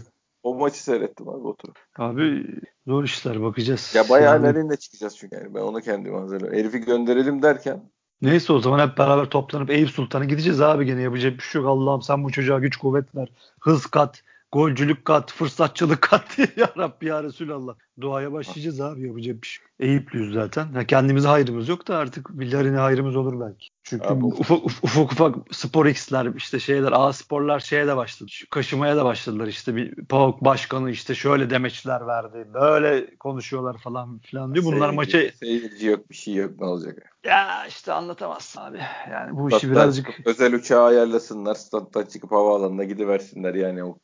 o 0.43 0.55
maçı 0.55 0.83
seyrettim 0.83 1.29
abi 1.29 1.47
oturup. 1.47 1.79
Abi 1.99 2.47
zor 2.87 3.05
işler 3.05 3.43
bakacağız. 3.43 3.93
Ya 3.95 4.09
bayağı 4.09 4.35
Yani 4.35 4.47
Larin'le 4.47 4.77
çıkacağız 4.77 5.17
çünkü 5.17 5.37
yani 5.37 5.55
ben 5.55 5.61
onu 5.61 5.81
kendime 5.81 6.19
hazırlıyorum. 6.19 6.59
Herifi 6.59 6.79
gönderelim 6.79 7.43
derken 7.43 7.91
Neyse 8.23 8.53
o 8.53 8.59
zaman 8.59 8.89
hep 8.89 8.99
beraber 8.99 9.25
toplanıp 9.25 9.71
Eyüp 9.71 9.91
Sultan'a 9.91 10.25
gideceğiz 10.25 10.61
abi 10.61 10.87
gene 10.87 11.03
yapacak 11.03 11.33
bir 11.37 11.43
şey 11.43 11.63
yok. 11.63 11.71
Allah'ım 11.71 12.03
sen 12.03 12.25
bu 12.25 12.33
çocuğa 12.33 12.59
güç 12.59 12.77
kuvvet 12.77 13.15
ver. 13.15 13.29
Hız 13.61 13.87
kat, 13.87 14.23
golcülük 14.53 15.05
kat, 15.05 15.33
fırsatçılık 15.33 16.03
kat. 16.03 16.39
ya 16.57 16.73
Rabbi 16.79 17.07
ya 17.07 17.23
Resulallah. 17.23 17.75
Duaya 18.01 18.33
başlayacağız 18.33 18.81
abi 18.81 19.07
yapacak 19.07 19.43
bir 19.43 19.47
şey. 19.47 19.67
Eyüplüyüz 19.81 20.35
zaten. 20.35 20.73
Ha, 20.73 20.85
kendimize 20.85 21.29
hayrımız 21.29 21.69
yok 21.69 21.89
da 21.89 21.97
artık 21.97 22.39
Villarine 22.39 22.77
hayrımız 22.77 23.17
olur 23.17 23.41
belki. 23.41 23.69
Çünkü 23.83 24.07
Abi, 24.07 24.25
ufak, 24.25 24.59
uf- 24.59 24.79
ufak 24.83 25.13
ufak 25.13 25.35
spor 25.51 25.87
x'ler 25.87 26.35
işte 26.37 26.59
şeyler 26.59 26.93
A 26.93 27.13
sporlar 27.13 27.61
şeye 27.61 27.87
de 27.87 27.97
başladı. 27.97 28.31
Kaşımaya 28.51 28.97
da 28.97 29.05
başladılar 29.05 29.47
işte 29.47 29.77
bir 29.77 29.95
PAOK 29.95 30.45
başkanı 30.45 30.91
işte 30.91 31.15
şöyle 31.15 31.51
demeçler 31.51 32.07
verdi. 32.07 32.49
Böyle 32.55 33.17
konuşuyorlar 33.17 33.79
falan 33.79 34.19
filan 34.19 34.55
diyor. 34.55 34.65
Bunlar 34.65 34.89
seyirci- 34.89 34.95
maça 34.97 35.19
seyirci 35.41 35.87
yok 35.87 36.11
bir 36.11 36.15
şey 36.15 36.35
yok 36.35 36.61
ne 36.61 36.67
olacak? 36.67 37.19
ya 37.25 37.67
işte 37.67 37.93
anlatamazsın 37.93 38.61
abi. 38.61 38.81
Yani 39.13 39.37
bu 39.37 39.49
işi 39.49 39.59
Stat'tan 39.59 39.77
birazcık 39.77 40.07
çıkıp 40.07 40.27
özel 40.27 40.55
uçağı 40.55 40.85
ayarlasınlar. 40.85 41.55
Stat'tan 41.55 42.05
çıkıp 42.05 42.33
havaalanına 42.33 42.85
gidiversinler 42.85 43.55
yani. 43.55 43.85
O, 43.85 43.99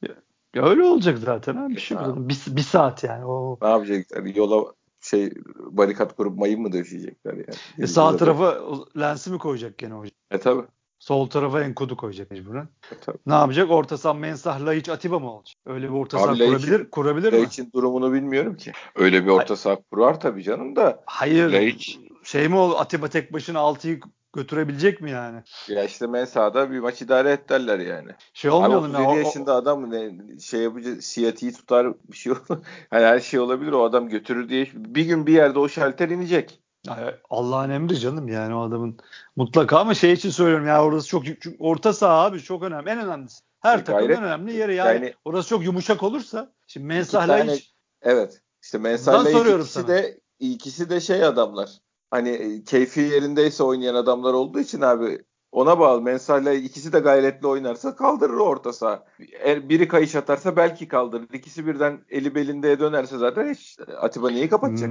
Ya 0.54 0.62
öyle 0.62 0.82
olacak 0.82 1.18
zaten 1.18 1.56
abi. 1.56 1.74
Bir 1.76 1.80
şey 1.80 1.96
Ha. 1.96 2.04
zaten. 2.06 2.28
Bir, 2.28 2.38
bir 2.48 2.62
saat 2.62 3.04
yani. 3.04 3.24
O 3.24 3.58
ne 3.62 3.68
yapacaklar? 3.68 4.24
Yola 4.34 4.72
şey 5.00 5.32
barikat 5.58 6.16
kurup 6.16 6.38
mayın 6.38 6.60
mı 6.60 6.72
döşeyecekler 6.72 7.32
yani? 7.32 7.44
e, 7.78 7.86
sağ 7.86 8.16
tarafa 8.16 8.60
o 8.60 8.86
lensi 9.00 9.30
mi 9.30 9.38
koyacak 9.38 9.78
gene 9.78 9.94
hocam? 9.94 10.12
E 10.30 10.38
tabi. 10.38 10.62
Sol 10.98 11.26
tarafa 11.26 11.62
enkodu 11.62 11.96
koyacak 11.96 12.30
mecburen. 12.30 12.68
E, 12.92 12.94
tabii. 13.00 13.18
Ne 13.26 13.34
yapacak? 13.34 13.70
Orta 13.70 13.98
saha 13.98 14.14
Mensah, 14.14 14.66
Laiç, 14.66 14.88
Atiba 14.88 15.18
mı 15.18 15.32
olacak? 15.32 15.56
Öyle 15.66 15.88
bir 15.88 15.94
orta 15.94 16.18
saha 16.18 16.34
kurabilir, 16.38 16.90
kurabilir 16.90 17.32
mi? 17.32 17.38
Laiç'in 17.38 17.70
durumunu 17.74 18.12
bilmiyorum 18.12 18.56
ki. 18.56 18.72
Öyle 18.96 19.24
bir 19.24 19.30
orta 19.30 19.56
saha 19.56 19.76
kurar 19.90 20.20
tabii 20.20 20.42
canım 20.42 20.76
da. 20.76 21.02
Hayır. 21.06 21.50
Laiç- 21.50 21.98
Şey 22.24 22.48
mi 22.48 22.56
ol? 22.56 22.74
Atiba 22.76 23.08
tek 23.08 23.32
başına 23.32 23.58
6'yı 23.58 24.00
götürebilecek 24.34 25.00
mi 25.00 25.10
yani? 25.10 25.42
Ya 25.68 25.84
işte 25.84 26.06
Mensah'da 26.06 26.70
bir 26.70 26.78
maç 26.80 27.02
idare 27.02 27.30
et 27.30 27.48
derler 27.48 27.78
yani. 27.78 28.10
Şey 28.34 28.50
Abi 28.50 28.56
olmayalım 28.56 28.84
37 28.84 29.02
ya. 29.02 29.08
o- 29.08 29.16
yaşında 29.16 29.54
adam 29.54 29.90
ne 29.90 30.12
şey 30.40 30.60
yapacak 30.60 31.04
siyatiği 31.04 31.52
tutar 31.52 31.94
bir 32.12 32.16
şey 32.16 32.32
olur. 32.32 32.40
hani 32.90 33.04
her 33.04 33.20
şey 33.20 33.40
olabilir 33.40 33.72
o 33.72 33.84
adam 33.84 34.08
götürür 34.08 34.48
diye. 34.48 34.68
Bir 34.74 35.04
gün 35.04 35.26
bir 35.26 35.32
yerde 35.32 35.58
o 35.58 35.68
şalter 35.68 36.08
inecek. 36.08 36.60
Allah'ın 37.30 37.70
emri 37.70 37.98
canım 37.98 38.28
yani 38.28 38.54
o 38.54 38.60
adamın 38.62 38.98
mutlaka 39.36 39.78
ama 39.78 39.94
şey 39.94 40.12
için 40.12 40.30
söylüyorum 40.30 40.66
ya 40.66 40.84
orası 40.84 41.08
çok 41.08 41.24
orta 41.58 41.92
saha 41.92 42.24
abi 42.24 42.40
çok 42.40 42.62
önemli. 42.62 42.90
En 42.90 42.98
önemlisi. 42.98 43.40
Her 43.60 43.80
Bir 43.80 43.84
takımın 43.84 44.08
önemli 44.22 44.52
yeri 44.52 44.74
yani, 44.74 44.94
Yani- 44.94 45.14
orası 45.24 45.48
çok 45.48 45.64
yumuşak 45.64 46.02
olursa 46.02 46.52
şimdi 46.66 46.84
İki 46.86 46.94
Mensah 46.94 47.26
tane- 47.26 47.46
Laiç 47.46 47.74
Evet. 48.02 48.40
İşte 48.62 48.78
Mensah'la 48.78 49.30
ikisi 49.30 49.72
sana. 49.72 49.88
de 49.88 50.20
ikisi 50.38 50.90
de 50.90 51.00
şey 51.00 51.24
adamlar. 51.24 51.70
Hani 52.14 52.28
e, 52.28 52.64
keyfi 52.64 53.00
yerindeyse 53.00 53.62
oynayan 53.62 53.94
adamlar 53.94 54.34
olduğu 54.34 54.60
için 54.60 54.80
abi 54.80 55.22
ona 55.52 55.78
bağlı. 55.78 56.02
Mensah'la 56.02 56.52
ikisi 56.52 56.92
de 56.92 56.98
gayretli 56.98 57.46
oynarsa 57.46 57.96
kaldırır 57.96 58.36
orta 58.36 58.72
saha. 58.72 59.04
Biri 59.46 59.88
kayış 59.88 60.14
atarsa 60.14 60.56
belki 60.56 60.88
kaldırır. 60.88 61.28
İkisi 61.32 61.66
birden 61.66 62.00
eli 62.08 62.34
belinde 62.34 62.80
dönerse 62.80 63.18
zaten 63.18 63.54
hiç 63.54 63.78
Atiba 64.00 64.30
niye 64.30 64.48
kapatacak? 64.48 64.90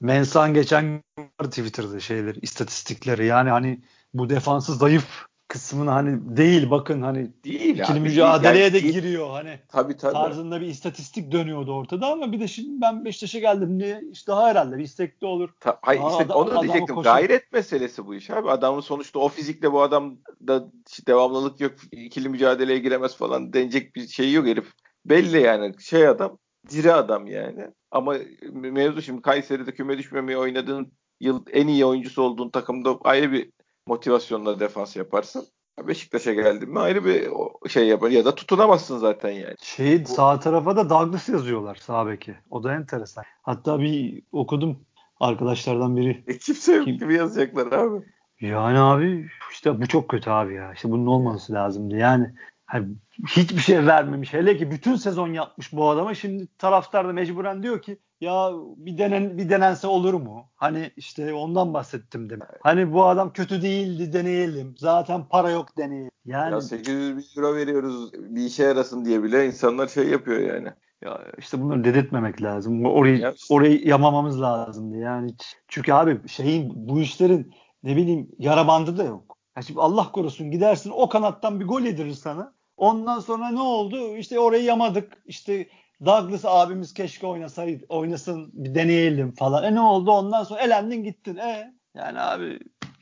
Mensah'ın 0.00 0.54
geçen 0.54 1.02
Twitter'da 1.42 2.00
şeyler, 2.00 2.34
istatistikleri. 2.42 3.26
Yani 3.26 3.50
hani 3.50 3.82
bu 4.14 4.30
defansı 4.30 4.74
zayıf 4.74 5.26
kısmını 5.48 5.90
hani 5.90 6.36
değil 6.36 6.70
bakın 6.70 7.02
hani 7.02 7.30
değil 7.44 7.78
ikili 7.78 7.92
abi, 7.92 8.00
mücadeleye 8.00 8.64
yani 8.64 8.72
de 8.74 8.82
değil. 8.82 8.94
giriyor 8.94 9.30
hani 9.30 9.58
Tabii 9.68 9.96
tabii. 9.96 10.12
tarzında 10.12 10.60
bir 10.60 10.66
istatistik 10.66 11.32
dönüyordu 11.32 11.72
ortada 11.72 12.06
ama 12.06 12.32
bir 12.32 12.40
de 12.40 12.48
şimdi 12.48 12.80
ben 12.80 13.04
Beşiktaş'a 13.04 13.38
geldim 13.38 13.80
diye 13.80 14.00
işte 14.12 14.32
daha 14.32 14.48
herhalde 14.48 14.78
bir 14.78 14.84
istekli 14.84 15.26
olur. 15.26 15.50
Ta, 15.60 15.78
hayır 15.82 16.00
Aa, 16.00 16.10
işte 16.10 16.24
adam- 16.24 16.36
onu 16.36 16.50
da 16.50 16.62
diyecektim. 16.62 16.94
koşuyor. 16.94 17.14
Gayret 17.14 17.52
meselesi 17.52 18.06
bu 18.06 18.14
iş 18.14 18.30
abi. 18.30 18.50
Adamın 18.50 18.80
sonuçta 18.80 19.18
o 19.18 19.28
fizikle 19.28 19.72
bu 19.72 19.82
adam 19.82 20.16
da 20.46 20.68
işte 20.90 21.06
devamlılık 21.06 21.60
yok. 21.60 21.72
ikili 21.92 22.28
mücadeleye 22.28 22.78
giremez 22.78 23.16
falan 23.16 23.52
denecek 23.52 23.96
bir 23.96 24.08
şey 24.08 24.32
yok 24.32 24.46
herif. 24.46 24.72
Belli 25.06 25.40
yani 25.40 25.74
şey 25.80 26.08
adam 26.08 26.38
diri 26.70 26.92
adam 26.92 27.26
yani. 27.26 27.66
Ama 27.90 28.14
mevzu 28.52 29.02
şimdi 29.02 29.22
Kayseri'de 29.22 29.74
küme 29.74 29.98
düşmemeye 29.98 30.38
oynadığın 30.38 30.92
yıl 31.20 31.44
en 31.52 31.66
iyi 31.66 31.84
oyuncusu 31.84 32.22
olduğun 32.22 32.50
takımda 32.50 32.98
ayrı 33.04 33.32
bir 33.32 33.50
motivasyonla 33.86 34.60
defans 34.60 34.96
yaparsın. 34.96 35.46
Beşiktaş'a 35.82 36.32
geldin 36.32 36.70
mi 36.70 36.80
ayrı 36.80 37.04
bir 37.04 37.30
şey 37.68 37.86
yapar 37.88 38.10
ya 38.10 38.24
da 38.24 38.34
tutunamazsın 38.34 38.98
zaten 38.98 39.30
yani. 39.30 39.54
Şey 39.62 40.04
sağ 40.04 40.40
tarafa 40.40 40.76
da 40.76 40.90
Douglas 40.90 41.28
yazıyorlar 41.28 41.74
sağ 41.74 42.06
beki. 42.06 42.34
O 42.50 42.64
da 42.64 42.74
enteresan. 42.74 43.24
Hatta 43.42 43.80
bir 43.80 44.22
okudum 44.32 44.78
arkadaşlardan 45.20 45.96
biri. 45.96 46.24
E, 46.26 46.38
kimse 46.38 46.74
yok 46.74 46.84
Kim- 46.84 46.98
gibi 46.98 47.14
yazacaklar 47.14 47.72
abi. 47.72 48.04
Yani 48.40 48.78
abi 48.78 49.28
işte 49.52 49.80
bu 49.80 49.86
çok 49.86 50.08
kötü 50.08 50.30
abi 50.30 50.54
ya. 50.54 50.72
İşte 50.72 50.90
bunun 50.90 51.06
olmaması 51.06 51.52
lazımdı. 51.52 51.96
Yani 51.96 52.34
hani 52.66 52.88
hiçbir 53.28 53.60
şey 53.60 53.86
vermemiş. 53.86 54.32
Hele 54.32 54.56
ki 54.56 54.70
bütün 54.70 54.96
sezon 54.96 55.32
yapmış 55.32 55.72
bu 55.72 55.90
adama. 55.90 56.14
Şimdi 56.14 56.48
taraftar 56.58 57.08
da 57.08 57.12
mecburen 57.12 57.62
diyor 57.62 57.82
ki 57.82 57.98
ya 58.20 58.50
bir 58.76 58.98
denen 58.98 59.38
bir 59.38 59.50
denense 59.50 59.86
olur 59.86 60.14
mu? 60.14 60.50
Hani 60.54 60.90
işte 60.96 61.34
ondan 61.34 61.74
bahsettim 61.74 62.30
demek. 62.30 62.48
Hani 62.62 62.92
bu 62.92 63.04
adam 63.04 63.32
kötü 63.32 63.62
değildi 63.62 64.12
deneyelim. 64.12 64.74
Zaten 64.78 65.28
para 65.28 65.50
yok 65.50 65.76
deneyelim. 65.76 66.10
Yani 66.24 66.52
Ya 66.52 66.60
800 66.60 67.16
bin 67.16 67.24
euro 67.36 67.54
veriyoruz 67.56 68.12
bir 68.12 68.42
işe 68.44 68.62
yarasın 68.62 69.04
diye 69.04 69.22
bile 69.22 69.46
insanlar 69.46 69.88
şey 69.88 70.08
yapıyor 70.08 70.40
yani. 70.54 70.68
Ya 71.02 71.20
işte 71.38 71.60
bunları 71.60 71.84
dedirtmemek 71.84 72.42
lazım. 72.42 72.84
Orayı 72.84 73.18
Ya 73.18 73.32
işte. 73.32 73.54
orayı 73.54 73.86
yamamamız 73.86 74.40
lazımdı. 74.40 74.96
Yani 74.96 75.34
çünkü 75.68 75.92
abi 75.92 76.28
şeyin 76.28 76.72
bu 76.88 77.00
işlerin 77.00 77.54
ne 77.82 77.96
bileyim 77.96 78.28
yara 78.38 78.68
bandı 78.68 78.96
da 78.98 79.04
yok. 79.04 79.36
Ya 79.56 79.62
şimdi 79.62 79.80
Allah 79.80 80.12
korusun 80.12 80.50
gidersin 80.50 80.92
o 80.94 81.08
kanattan 81.08 81.60
bir 81.60 81.66
gol 81.66 81.80
yedirir 81.80 82.12
sana. 82.12 82.54
Ondan 82.76 83.20
sonra 83.20 83.50
ne 83.50 83.60
oldu? 83.60 84.16
İşte 84.16 84.40
orayı 84.40 84.64
yamadık. 84.64 85.12
İşte 85.26 85.66
Douglas 86.06 86.44
abimiz 86.44 86.94
keşke 86.94 87.26
oynasaydı, 87.26 87.84
oynasın 87.88 88.50
bir 88.52 88.74
deneyelim 88.74 89.32
falan. 89.34 89.64
E 89.64 89.74
ne 89.74 89.80
oldu? 89.80 90.10
Ondan 90.10 90.44
sonra 90.44 90.60
elendin 90.60 91.04
gittin. 91.04 91.36
E 91.36 91.74
yani 91.96 92.20
abi 92.20 92.58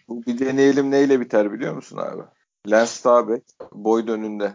Bu 0.08 0.22
bir 0.26 0.38
deneyelim 0.38 0.90
neyle 0.90 1.20
biter 1.20 1.52
biliyor 1.52 1.74
musun 1.74 1.96
abi? 1.98 2.22
Lens 2.70 2.90
Stabek 2.90 3.42
boy 3.72 4.04
önünde. 4.08 4.52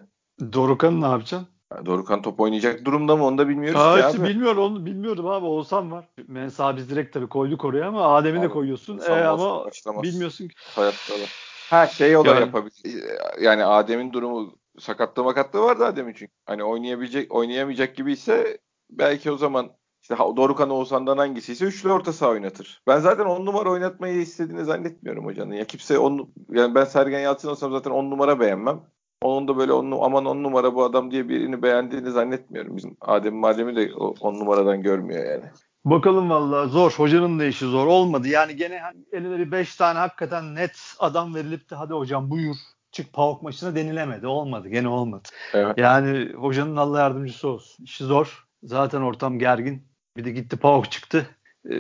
Dorukan'ı 0.54 1.02
ne 1.02 1.06
yapacaksın? 1.06 1.48
Yani 1.74 1.86
Dorukan 1.86 2.22
top 2.22 2.40
oynayacak 2.40 2.86
durumda 2.86 3.16
mı 3.16 3.26
onu 3.26 3.38
da 3.38 3.50
bilmiyoruz 3.50 3.82
Aa, 3.82 3.96
ki 4.02 4.06
işte 4.08 4.22
abi. 4.24 4.30
bilmiyorum 4.30 4.64
onu 4.64 4.86
bilmiyordum 4.86 5.28
abi. 5.28 5.46
Oğuzhan 5.46 5.92
var. 5.92 6.06
Mensa 6.28 6.78
biz 6.78 6.90
direkt 6.90 7.14
tabii 7.14 7.28
koyduk 7.30 7.66
oraya 7.66 7.88
ama 7.88 8.16
Adem'i 8.16 8.42
de 8.42 8.50
koyuyorsun. 8.50 9.00
E, 9.10 9.14
ama 9.14 9.66
başlamaz. 9.66 10.04
bilmiyorsun 10.04 10.48
ki. 10.48 10.54
Hayatta 10.76 11.14
da. 11.14 11.26
Ha 11.70 11.88
şey 11.88 12.18
olarak 12.18 12.36
Yani- 12.36 12.46
yapabilir. 12.46 13.04
Yani 13.42 13.66
Adem'in 13.66 14.14
durumu 14.14 14.56
sakatlığı 14.80 15.24
makatlığı 15.24 15.62
vardı 15.62 15.86
Adem'in 15.86 16.14
çünkü. 16.14 16.34
Hani 16.46 16.64
oynayabilecek 16.64 17.36
oynayamayacak 17.36 17.96
gibi 17.96 18.12
ise 18.12 18.58
belki 18.90 19.32
o 19.32 19.38
zaman 19.38 19.70
işte 20.02 20.18
Dorukan 20.18 20.70
Oğuzhan'dan 20.70 21.18
hangisi 21.18 21.52
ise 21.52 21.66
üçlü 21.66 21.92
orta 21.92 22.14
saha 22.14 22.30
oynatır. 22.30 22.82
Ben 22.88 23.00
zaten 23.00 23.26
on 23.26 23.46
numara 23.46 23.70
oynatmayı 23.70 24.22
istediğini 24.22 24.66
zannetmiyorum 24.66 25.26
hocanın. 25.26 25.54
Ya 25.54 25.66
kimse 25.66 26.00
on, 26.00 26.30
yani 26.52 26.76
ben 26.76 26.84
Sergen 26.84 27.20
Yalçın 27.20 27.50
olsam 27.50 27.72
zaten 27.72 27.92
on 27.92 28.12
numara 28.12 28.40
beğenmem. 28.40 28.82
Onun 29.22 29.48
da 29.48 29.58
böyle 29.58 29.74
on, 29.74 29.92
aman 29.92 30.26
on 30.26 30.44
numara 30.44 30.76
bu 30.76 30.84
adam 30.84 31.12
diye 31.12 31.30
birini 31.30 31.64
beğendiğini 31.64 32.12
zannetmiyorum. 32.12 32.78
Bizim 32.78 32.98
Adem 33.02 33.36
Madem'i 33.36 33.76
de 33.76 33.94
on 34.20 34.40
numaradan 34.40 34.82
görmüyor 34.82 35.26
yani. 35.26 35.46
Bakalım 35.86 36.30
vallahi 36.30 36.70
zor. 36.70 36.92
Hocanın 36.92 37.40
da 37.40 37.46
işi 37.46 37.66
zor. 37.66 37.88
Olmadı. 37.88 38.28
Yani 38.28 38.56
gene 38.56 38.80
hani 38.80 38.98
eline 39.12 39.38
bir 39.38 39.52
5 39.52 39.76
tane 39.76 40.00
hakikaten 40.00 40.56
net 40.56 40.96
adam 41.00 41.36
verilip 41.36 41.70
de 41.70 41.76
hadi 41.76 41.94
hocam 41.94 42.30
buyur 42.30 42.56
çık 42.92 43.14
PAOK 43.14 43.42
maçına 43.42 43.76
denilemedi. 43.76 44.28
Olmadı. 44.28 44.70
Gene 44.70 44.88
olmadı. 44.88 45.28
Evet. 45.54 45.78
Yani 45.78 46.34
hocanın 46.34 46.76
Allah 46.76 47.00
yardımcısı 47.00 47.48
olsun. 47.48 47.84
İşi 47.84 48.04
zor. 48.04 48.48
Zaten 48.64 49.02
ortam 49.02 49.40
gergin. 49.40 49.88
Bir 50.18 50.26
de 50.26 50.32
gitti 50.32 50.58
PAOK 50.58 50.92
çıktı. 50.92 51.28
Ee, 51.70 51.78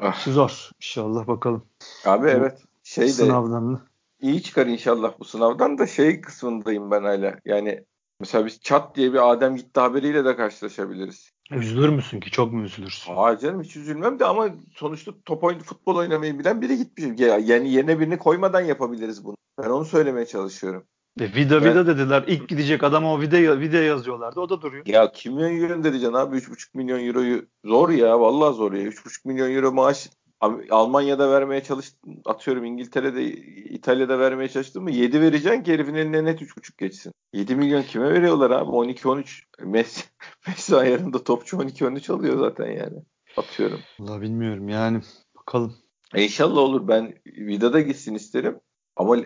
Ah. 0.00 0.18
işi 0.18 0.32
zor. 0.32 0.70
İnşallah 0.80 1.26
bakalım. 1.26 1.66
Abi 2.06 2.28
evet. 2.28 2.62
Şey 2.84 3.04
de 3.04 3.08
Sınavdan. 3.08 3.80
iyi 4.20 4.42
çıkar 4.42 4.66
inşallah 4.66 5.12
bu 5.20 5.24
sınavdan 5.24 5.78
da 5.78 5.86
şey 5.86 6.20
kısmındayım 6.20 6.90
ben 6.90 7.02
hala. 7.02 7.34
Yani 7.44 7.84
mesela 8.20 8.46
biz 8.46 8.60
çat 8.60 8.96
diye 8.96 9.12
bir 9.12 9.30
Adem 9.32 9.56
gitti 9.56 9.80
haberiyle 9.80 10.24
de 10.24 10.36
karşılaşabiliriz. 10.36 11.31
Üzülür 11.56 11.88
müsün 11.88 12.20
ki? 12.20 12.30
Çok 12.30 12.52
mu 12.52 12.62
üzülürsün? 12.62 13.12
Aa 13.16 13.38
canım 13.38 13.62
hiç 13.62 13.76
üzülmem 13.76 14.18
de 14.18 14.24
ama 14.24 14.48
sonuçta 14.74 15.12
top 15.24 15.44
oyun, 15.44 15.58
futbol 15.58 15.96
oynamayı 15.96 16.38
bilen 16.38 16.60
biri 16.62 16.76
gitmiş. 16.78 17.20
Ya- 17.20 17.38
Yani 17.38 17.70
yerine 17.72 18.00
birini 18.00 18.18
koymadan 18.18 18.60
yapabiliriz 18.60 19.24
bunu. 19.24 19.36
Ben 19.62 19.70
onu 19.70 19.84
söylemeye 19.84 20.26
çalışıyorum. 20.26 20.84
E, 21.20 21.24
vida 21.24 21.64
vida 21.64 21.86
dediler. 21.86 22.24
İlk 22.26 22.48
gidecek 22.48 22.84
adama 22.84 23.14
o 23.14 23.20
vida, 23.20 23.60
vida 23.60 23.76
yazıyorlardı. 23.76 24.40
O 24.40 24.48
da 24.48 24.62
duruyor. 24.62 24.86
Ya 24.86 25.12
kimyon 25.12 25.56
euro 25.56 25.68
göndereceksin 25.68 26.12
abi 26.14 26.36
3,5 26.36 26.74
milyon 26.74 27.06
euroyu. 27.06 27.46
Zor 27.64 27.88
ya 27.90 28.20
vallahi 28.20 28.54
zor 28.54 28.72
ya. 28.72 28.82
3,5 28.82 29.24
milyon 29.28 29.50
euro 29.54 29.72
maaş 29.72 30.10
Abi 30.42 30.66
Almanya'da 30.70 31.30
vermeye 31.30 31.62
çalıştım. 31.62 32.22
Atıyorum 32.24 32.64
İngiltere'de, 32.64 33.24
İtalya'da 33.70 34.18
vermeye 34.18 34.48
çalıştım 34.48 34.82
mı 34.82 34.90
7 34.90 35.20
vereceksin 35.20 35.62
ki 35.62 35.72
herifin 35.72 35.94
eline 35.94 36.24
net 36.24 36.42
3,5 36.42 36.78
geçsin. 36.78 37.12
7 37.32 37.56
milyon 37.56 37.82
kime 37.82 38.12
veriyorlar 38.12 38.50
abi? 38.50 38.70
12-13. 38.70 39.42
Messi, 39.64 40.04
Messi 40.48 40.76
ayarında 40.76 41.24
topçu 41.24 41.56
12-13 41.56 42.12
alıyor 42.12 42.38
zaten 42.38 42.66
yani. 42.66 43.02
Atıyorum. 43.36 43.80
Vallahi 44.00 44.22
bilmiyorum 44.22 44.68
yani. 44.68 45.00
Bakalım. 45.36 45.74
E 46.14 46.24
inşallah 46.24 46.60
olur. 46.60 46.88
Ben 46.88 47.14
Vida'da 47.26 47.80
gitsin 47.80 48.14
isterim. 48.14 48.60
Ama 48.96 49.16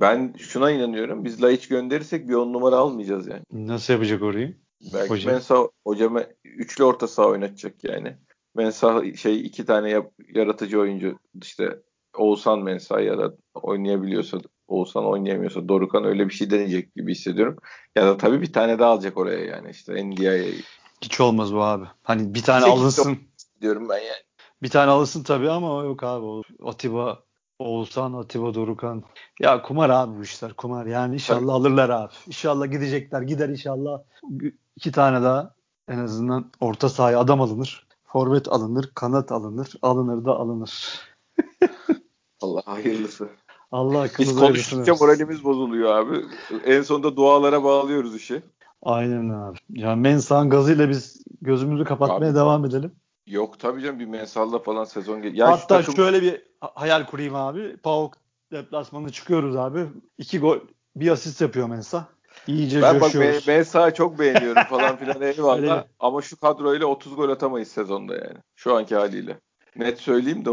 ben 0.00 0.34
şuna 0.38 0.70
inanıyorum. 0.70 1.24
Biz 1.24 1.42
Laiç 1.42 1.68
gönderirsek 1.68 2.28
bir 2.28 2.34
on 2.34 2.52
numara 2.52 2.76
almayacağız 2.76 3.26
yani. 3.26 3.42
Nasıl 3.52 3.92
yapacak 3.92 4.22
orayı? 4.22 4.56
Belki 4.94 5.10
Hocam. 5.10 5.32
Mensah 5.32 5.66
hocama 5.86 6.22
üçlü 6.44 6.84
orta 6.84 7.08
saha 7.08 7.26
oynatacak 7.26 7.84
yani. 7.84 8.16
Mensah 8.54 9.14
şey 9.16 9.40
iki 9.40 9.66
tane 9.66 9.90
yap- 9.90 10.12
yaratıcı 10.34 10.80
oyuncu 10.80 11.18
işte 11.42 11.78
Oğuzhan 12.18 12.58
Mensah 12.62 13.02
yarat 13.04 13.34
oynayabiliyorsa 13.54 14.38
Oğuzhan 14.68 15.06
oynayamıyorsa 15.06 15.68
Dorukan 15.68 16.04
öyle 16.04 16.28
bir 16.28 16.34
şey 16.34 16.50
deneyecek 16.50 16.94
gibi 16.94 17.12
hissediyorum. 17.12 17.56
Ya 17.96 18.06
da 18.06 18.16
tabii 18.16 18.42
bir 18.42 18.52
tane 18.52 18.78
daha 18.78 18.90
alacak 18.90 19.16
oraya 19.18 19.44
yani 19.44 19.70
işte 19.70 20.10
NDI'ye 20.10 20.44
Hiç 21.02 21.20
olmaz 21.20 21.54
bu 21.54 21.62
abi. 21.62 21.84
Hani 22.02 22.34
bir 22.34 22.42
tane 22.42 22.64
Sekiz 22.64 22.80
alınsın. 22.80 23.18
diyorum 23.60 23.88
ben 23.88 23.98
yani. 23.98 24.22
Bir 24.62 24.70
tane 24.70 24.90
alınsın 24.90 25.22
tabii 25.22 25.50
ama 25.50 25.82
yok 25.84 26.02
abi. 26.02 26.42
Atiba 26.64 27.22
Oğuzhan, 27.58 28.12
Atiba 28.12 28.54
Dorukan. 28.54 29.02
Ya 29.40 29.62
kumar 29.62 29.90
abi 29.90 30.18
bu 30.18 30.22
işler 30.22 30.52
kumar. 30.52 30.86
Yani 30.86 31.14
inşallah 31.14 31.40
Tabii. 31.40 31.50
alırlar 31.52 31.88
abi. 31.90 32.12
İnşallah 32.26 32.70
gidecekler. 32.70 33.22
Gider 33.22 33.48
inşallah. 33.48 34.02
iki 34.76 34.92
tane 34.92 35.22
daha 35.22 35.54
en 35.88 35.98
azından 35.98 36.52
orta 36.60 36.88
sahaya 36.88 37.18
adam 37.20 37.40
alınır. 37.40 37.86
Forvet 38.14 38.48
alınır, 38.48 38.90
kanat 38.94 39.32
alınır, 39.32 39.72
alınır 39.82 40.24
da 40.24 40.32
alınır. 40.36 41.00
Allah 42.42 42.62
hayırlısı. 42.64 43.28
Allah 43.72 44.04
Biz 44.04 44.28
akıllı 44.28 44.40
konuştukça 44.40 44.94
moralimiz 44.94 45.44
bozuluyor 45.44 45.94
abi. 45.96 46.24
En 46.64 46.82
sonunda 46.82 47.16
dualara 47.16 47.64
bağlıyoruz 47.64 48.16
işi. 48.16 48.42
Aynen 48.82 49.28
abi. 49.28 49.58
Ya 49.70 49.96
Mensah'ın 49.96 50.50
gazıyla 50.50 50.88
biz 50.88 51.24
gözümüzü 51.40 51.84
kapatmaya 51.84 52.30
Abi, 52.30 52.36
devam 52.36 52.64
edelim. 52.64 52.92
Yok 53.26 53.58
tabii 53.60 53.82
canım 53.82 53.98
bir 53.98 54.06
mensalla 54.06 54.58
falan 54.58 54.84
sezon 54.84 55.22
gel. 55.22 55.34
Ya 55.34 55.46
şu 55.46 55.52
Hatta 55.52 55.78
takım- 55.78 55.96
şöyle 55.96 56.22
bir 56.22 56.42
ha- 56.60 56.72
hayal 56.74 57.06
kurayım 57.06 57.34
abi. 57.34 57.76
PAOK 57.76 58.14
deplasmanına 58.52 59.10
çıkıyoruz 59.10 59.56
abi. 59.56 59.86
İki 60.18 60.38
gol, 60.38 60.58
bir 60.96 61.08
asist 61.10 61.40
yapıyor 61.40 61.68
Mensah. 61.68 62.04
İyice 62.46 62.82
Ben 62.82 62.94
bak 62.94 63.02
ben, 63.02 63.06
coşuyoruz. 63.06 63.48
ben 63.48 63.62
sahayı 63.62 63.94
çok 63.94 64.18
beğeniyorum 64.18 64.62
falan 64.64 64.96
filan 64.96 65.22
eyvallah. 65.32 65.84
Ama 66.00 66.22
şu 66.22 66.40
kadroyla 66.40 66.86
30 66.86 67.16
gol 67.16 67.28
atamayız 67.28 67.68
sezonda 67.68 68.14
yani. 68.14 68.38
Şu 68.56 68.76
anki 68.76 68.94
haliyle. 68.94 69.38
Net 69.76 69.98
söyleyeyim 69.98 70.44
de 70.44 70.50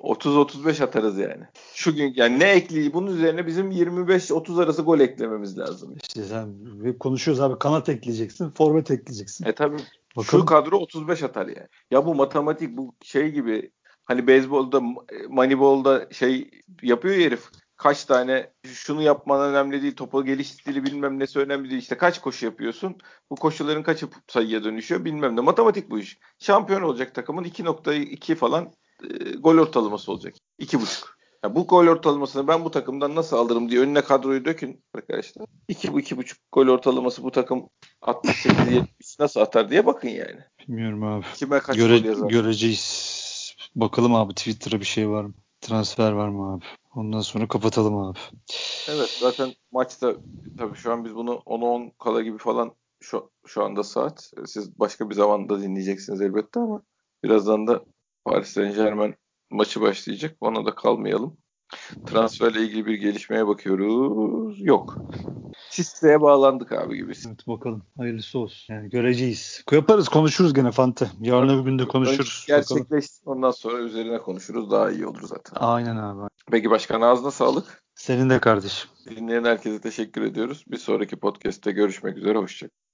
30-35 0.00 0.82
atarız 0.84 1.18
yani. 1.18 1.44
Şu 1.74 1.94
gün 1.94 2.12
yani 2.16 2.38
ne 2.38 2.50
ekleyi 2.50 2.94
bunun 2.94 3.16
üzerine 3.16 3.46
bizim 3.46 3.70
25-30 3.70 4.62
arası 4.62 4.82
gol 4.82 5.00
eklememiz 5.00 5.58
lazım. 5.58 5.96
İşte 6.02 6.22
sen 6.22 6.54
konuşuyoruz 6.98 7.40
abi 7.40 7.58
kanat 7.58 7.88
ekleyeceksin, 7.88 8.50
forvet 8.50 8.90
ekleyeceksin. 8.90 9.46
E 9.46 9.52
tabii 9.54 9.76
Bakalım. 10.16 10.42
şu 10.42 10.46
kadro 10.46 10.76
35 10.76 11.22
atar 11.22 11.46
yani. 11.46 11.66
Ya 11.90 12.06
bu 12.06 12.14
matematik 12.14 12.76
bu 12.76 12.94
şey 13.02 13.30
gibi 13.30 13.70
hani 14.04 14.26
beyzbolda 14.26 14.80
manibbolda 15.28 16.08
şey 16.12 16.50
yapıyor 16.82 17.14
ya 17.14 17.26
herif. 17.26 17.50
Kaç 17.78 18.04
tane 18.04 18.50
şunu 18.66 19.02
yapman 19.02 19.40
önemli 19.40 19.82
değil. 19.82 19.96
Topa 19.96 20.20
geliş 20.20 20.48
stili 20.48 20.84
bilmem 20.84 21.18
nesi 21.18 21.38
önemli 21.38 21.70
değil. 21.70 21.82
İşte 21.82 21.96
kaç 21.96 22.20
koşu 22.20 22.46
yapıyorsun. 22.46 22.96
Bu 23.30 23.36
koşuların 23.36 23.82
kaçı 23.82 24.08
sayıya 24.28 24.64
dönüşüyor 24.64 25.04
bilmem 25.04 25.36
ne. 25.36 25.40
Matematik 25.40 25.90
bu 25.90 25.98
iş. 25.98 26.18
Şampiyon 26.38 26.82
olacak 26.82 27.14
takımın 27.14 27.44
2.2 27.44 28.34
falan 28.34 28.72
e, 29.10 29.30
gol 29.30 29.58
ortalaması 29.58 30.12
olacak. 30.12 30.34
2.5. 30.60 31.04
Ya 31.44 31.54
bu 31.54 31.66
gol 31.66 31.86
ortalamasını 31.86 32.48
ben 32.48 32.64
bu 32.64 32.70
takımdan 32.70 33.14
nasıl 33.14 33.36
alırım 33.36 33.70
diye 33.70 33.80
önüne 33.80 34.00
kadroyu 34.00 34.44
dökün 34.44 34.84
arkadaşlar. 34.94 35.46
2 35.68 35.92
bu 35.92 36.00
iki 36.00 36.16
buçuk 36.16 36.38
gol 36.52 36.68
ortalaması 36.68 37.22
bu 37.22 37.30
takım 37.30 37.68
68 38.02 38.72
70 38.72 39.18
nasıl 39.18 39.40
atar 39.40 39.70
diye 39.70 39.86
bakın 39.86 40.08
yani. 40.08 40.40
Bilmiyorum 40.68 41.02
abi. 41.02 41.24
Kime 41.34 41.60
kaç 41.60 41.76
Göre, 41.76 41.98
gol 41.98 42.04
yazar? 42.04 42.28
göreceğiz. 42.28 43.54
Bakalım 43.74 44.14
abi 44.14 44.34
Twitter'a 44.34 44.80
bir 44.80 44.86
şey 44.86 45.08
var 45.08 45.24
mı? 45.24 45.34
Transfer 45.60 46.12
var 46.12 46.28
mı 46.28 46.54
abi? 46.54 46.64
Ondan 46.94 47.20
sonra 47.20 47.48
kapatalım 47.48 47.96
abi. 47.96 48.18
Evet 48.88 49.16
zaten 49.20 49.52
maçta 49.72 50.14
tabii 50.58 50.76
şu 50.76 50.92
an 50.92 51.04
biz 51.04 51.14
bunu 51.14 51.42
10-10 51.46 51.92
kala 51.98 52.22
gibi 52.22 52.38
falan 52.38 52.72
şu, 53.00 53.30
şu 53.46 53.64
anda 53.64 53.82
saat. 53.82 54.32
Siz 54.46 54.78
başka 54.78 55.10
bir 55.10 55.14
zamanda 55.14 55.62
dinleyeceksiniz 55.62 56.20
elbette 56.20 56.60
ama 56.60 56.82
birazdan 57.24 57.66
da 57.66 57.84
Paris 58.24 58.48
Saint 58.48 58.76
Germain 58.76 59.14
maçı 59.50 59.80
başlayacak. 59.80 60.36
Ona 60.40 60.66
da 60.66 60.74
kalmayalım. 60.74 61.36
Transferle 62.06 62.62
ilgili 62.62 62.86
bir 62.86 62.94
gelişmeye 62.94 63.46
bakıyoruz. 63.46 64.60
Yok. 64.60 64.98
Çiste'ye 65.70 66.20
bağlandık 66.20 66.72
abi 66.72 66.96
gibi. 66.96 67.12
Evet 67.26 67.48
bakalım. 67.48 67.82
Hayırlısı 67.96 68.38
olsun. 68.38 68.74
Yani 68.74 68.90
göreceğiz. 68.90 69.64
Yaparız 69.72 70.08
konuşuruz 70.08 70.54
gene 70.54 70.70
Fante. 70.70 71.10
Yarın 71.20 71.48
öbür 71.48 71.70
gün 71.70 71.78
de 71.78 71.88
konuşuruz. 71.88 72.44
Gerçekleşsin 72.46 73.30
ondan 73.30 73.50
sonra 73.50 73.78
üzerine 73.78 74.18
konuşuruz. 74.18 74.70
Daha 74.70 74.90
iyi 74.90 75.06
olur 75.06 75.22
zaten. 75.22 75.52
Aynen 75.56 75.96
abi. 75.96 76.28
Peki 76.50 76.70
başkan 76.70 77.00
ağzına 77.00 77.30
sağlık. 77.30 77.82
Senin 77.94 78.30
de 78.30 78.38
kardeşim. 78.38 78.90
Dinleyen 79.10 79.44
herkese 79.44 79.80
teşekkür 79.80 80.22
ediyoruz. 80.22 80.64
Bir 80.68 80.76
sonraki 80.76 81.16
podcast'te 81.16 81.72
görüşmek 81.72 82.16
üzere. 82.16 82.38
Hoşçakalın. 82.38 82.78